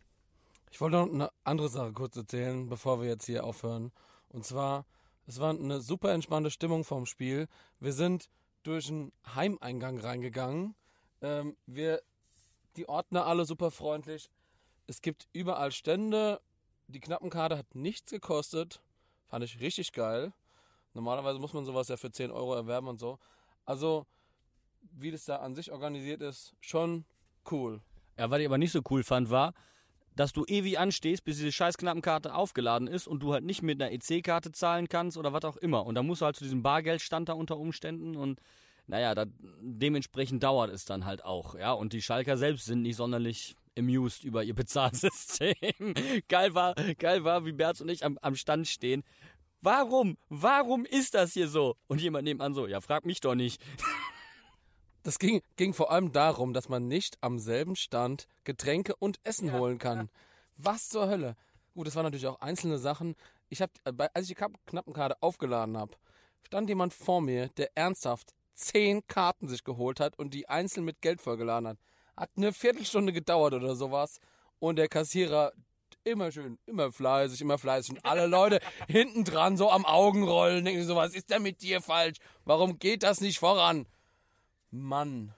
Ich 0.71 0.81
wollte 0.83 0.97
noch 0.97 1.11
eine 1.11 1.31
andere 1.45 1.71
Sache 1.71 1.93
kurz 1.93 2.17
erzählen, 2.17 2.69
bevor 2.69 3.01
wir 3.01 3.09
jetzt 3.09 3.25
hier 3.25 3.45
aufhören. 3.45 3.93
Und 4.29 4.45
zwar, 4.45 4.85
es 5.27 5.41
war 5.41 5.51
eine 5.51 5.81
super 5.81 6.13
entspannte 6.13 6.51
Stimmung 6.51 6.85
vorm 6.85 7.07
Spiel. 7.07 7.49
Wir 7.79 7.93
sind 7.93 8.29
durch 8.63 8.89
einen 8.89 9.13
Heimeingang 9.35 9.99
reingegangen. 9.99 10.75
Ähm, 11.23 11.57
wir, 11.67 12.03
die 12.77 12.89
Ordner 12.89 13.27
alle 13.27 13.45
super 13.45 13.71
freundlich. 13.71 14.31
Es 14.87 15.03
gibt 15.03 15.29
überall 15.33 15.73
Stände. 15.73 16.41
Die 16.89 17.01
Knappenkarte 17.01 17.57
hat 17.57 17.75
nichts 17.75 18.11
gekostet. 18.11 18.81
Fand 19.29 19.45
ich 19.45 19.61
richtig 19.61 19.93
geil. 19.93 20.33
Normalerweise 20.93 21.39
muss 21.39 21.53
man 21.53 21.65
sowas 21.65 21.89
ja 21.89 21.97
für 21.97 22.11
10 22.11 22.31
Euro 22.31 22.55
erwerben 22.55 22.89
und 22.89 22.99
so. 22.99 23.19
Also, 23.65 24.07
wie 24.81 25.11
das 25.11 25.25
da 25.25 25.37
an 25.37 25.55
sich 25.55 25.71
organisiert 25.71 26.21
ist, 26.21 26.55
schon 26.61 27.05
cool. 27.51 27.81
Ja, 28.19 28.31
was 28.31 28.41
ich 28.41 28.47
aber 28.47 28.59
nicht 28.59 28.73
so 28.73 28.81
cool 28.91 29.05
fand, 29.05 29.31
war, 29.31 29.55
dass 30.17 30.33
du 30.33 30.45
ewig 30.47 30.79
anstehst, 30.79 31.25
bis 31.25 31.37
diese 31.37 31.53
scheiß 31.53 31.79
Knappenkarte 31.79 32.35
aufgeladen 32.35 32.89
ist 32.89 33.07
und 33.07 33.23
du 33.23 33.33
halt 33.33 33.45
nicht 33.45 33.63
mit 33.63 33.81
einer 33.81 33.93
EC-Karte 33.93 34.53
zahlen 34.53 34.89
kannst 34.89 35.17
oder 35.17 35.33
was 35.33 35.45
auch 35.45 35.57
immer. 35.57 35.87
Und 35.87 35.95
da 35.95 36.03
musst 36.03 36.21
du 36.21 36.27
halt 36.27 36.37
zu 36.37 36.45
diesem 36.45 36.63
Bargeldstand 36.63 37.29
da 37.29 37.35
unter 37.35 37.59
Umständen 37.59 38.17
und 38.17 38.41
naja, 38.87 39.15
da, 39.15 39.27
dementsprechend 39.61 40.43
dauert 40.43 40.71
es 40.71 40.85
dann 40.85 41.05
halt 41.05 41.25
auch, 41.25 41.55
ja. 41.55 41.73
Und 41.73 41.93
die 41.93 42.03
Schalker 42.03 42.37
selbst 42.37 42.65
sind 42.67 42.83
nicht 42.83 42.97
sonderlich 42.97 43.55
amused 43.79 44.25
über 44.25 44.43
ihr 44.43 44.55
Bezahlsystem. 44.55 45.55
geil 46.29 46.55
war, 46.55 46.75
geil 46.99 47.23
war, 47.23 47.47
wie 47.47 47.53
Berz 47.53 47.81
und 47.81 47.89
ich 47.89 48.05
am, 48.05 48.19
am 48.21 48.35
Stand 48.35 48.67
stehen. 48.67 49.05
Warum? 49.63 50.17
Warum 50.29 50.85
ist 50.85 51.15
das 51.15 51.35
hier 51.35 51.47
so? 51.47 51.77
Und 51.87 52.01
jemand 52.01 52.25
nebenan 52.25 52.55
so, 52.55 52.67
ja, 52.67 52.81
frag 52.81 53.05
mich 53.05 53.21
doch 53.21 53.35
nicht. 53.35 53.63
Das 55.03 55.19
ging, 55.19 55.41
ging 55.57 55.73
vor 55.73 55.91
allem 55.91 56.13
darum, 56.13 56.53
dass 56.53 56.69
man 56.69 56.87
nicht 56.87 57.17
am 57.23 57.39
selben 57.39 57.75
Stand 57.75 58.27
Getränke 58.45 58.95
und 58.97 59.19
Essen 59.25 59.53
holen 59.53 59.79
kann. 59.79 60.11
Was 60.57 60.89
zur 60.89 61.09
Hölle? 61.09 61.37
Gut, 61.75 61.87
das 61.87 61.97
waren 61.97 62.05
natürlich 62.05 62.27
auch 62.27 62.41
einzelne 62.41 62.79
Sachen. 62.79 63.17
Ich 63.49 63.63
hab, 63.63 63.71
äh, 63.85 64.09
als 64.13 64.29
ich 64.29 64.37
die 64.37 64.45
Knappenkarte 64.67 65.23
aufgeladen 65.23 65.79
habe, 65.79 65.97
stand 66.47 66.69
jemand 66.69 66.93
vor 66.93 67.23
mir, 67.23 67.49
der 67.57 67.71
ernsthaft 67.77 68.35
zehn 68.55 69.07
Karten 69.07 69.49
sich 69.49 69.65
geholt 69.65 70.01
hat 70.01 70.19
und 70.19 70.35
die 70.35 70.49
einzeln 70.49 70.85
mit 70.85 71.01
Geld 71.01 71.23
vollgeladen 71.23 71.69
hat. 71.69 71.79
Hat 72.17 72.31
eine 72.37 72.53
Viertelstunde 72.53 73.13
gedauert 73.13 73.55
oder 73.55 73.75
sowas. 73.75 74.21
Und 74.59 74.77
der 74.77 74.89
Kassierer 74.89 75.53
immer 76.05 76.31
schön, 76.31 76.59
immer 76.67 76.93
fleißig, 76.93 77.41
immer 77.41 77.57
fleißig. 77.57 77.93
Und 77.93 78.05
alle 78.05 78.27
Leute 78.27 78.61
hinten 78.89 79.25
dran 79.25 79.57
so 79.57 79.71
am 79.71 79.87
Augenrollen 79.87 80.65
denken 80.65 80.85
so, 80.85 80.97
was 80.97 81.15
ist 81.15 81.31
denn 81.31 81.43
mit 81.43 81.63
dir 81.63 81.81
falsch? 81.81 82.19
Warum 82.45 82.79
geht 82.79 83.03
das 83.03 83.21
nicht 83.21 83.39
voran? 83.39 83.87
Mann. 84.71 85.35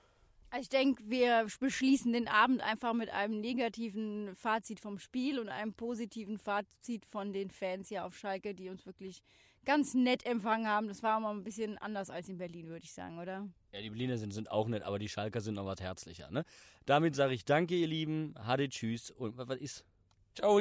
Ich 0.61 0.69
denke, 0.69 1.03
wir 1.07 1.47
beschließen 1.61 2.13
den 2.13 2.29
Abend 2.29 2.61
einfach 2.61 2.93
mit 2.93 3.09
einem 3.09 3.41
negativen 3.41 4.35
Fazit 4.35 4.81
vom 4.81 4.99
Spiel 4.99 5.39
und 5.39 5.49
einem 5.49 5.73
positiven 5.73 6.39
Fazit 6.39 7.07
von 7.07 7.33
den 7.33 7.51
Fans 7.51 7.89
hier 7.89 8.05
auf 8.05 8.15
Schalke, 8.15 8.55
die 8.55 8.69
uns 8.69 8.85
wirklich 8.85 9.23
ganz 9.65 9.95
nett 9.95 10.27
empfangen 10.27 10.69
haben. 10.69 10.89
Das 10.89 11.03
war 11.03 11.19
mal 11.21 11.35
ein 11.35 11.43
bisschen 11.45 11.79
anders 11.79 12.11
als 12.11 12.29
in 12.29 12.37
Berlin, 12.37 12.69
würde 12.69 12.85
ich 12.85 12.93
sagen, 12.93 13.19
oder? 13.19 13.49
Ja, 13.73 13.81
die 13.81 13.89
Berliner 13.89 14.19
sind, 14.19 14.33
sind 14.33 14.51
auch 14.51 14.69
nett, 14.69 14.83
aber 14.83 14.99
die 14.99 15.09
Schalker 15.09 15.41
sind 15.41 15.55
noch 15.55 15.65
was 15.65 15.81
herzlicher, 15.81 16.31
ne? 16.31 16.45
Damit 16.85 17.15
sage 17.15 17.33
ich 17.33 17.47
danke, 17.47 17.75
ihr 17.75 17.87
Lieben. 17.87 18.35
Hade, 18.39 18.69
tschüss. 18.69 19.11
Und 19.11 19.39
was 19.39 19.59
ist? 19.59 19.87
Ciao. 20.35 20.61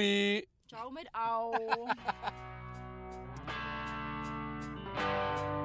Ciao 0.68 0.90
mit 0.92 1.14
Au. 1.14 1.54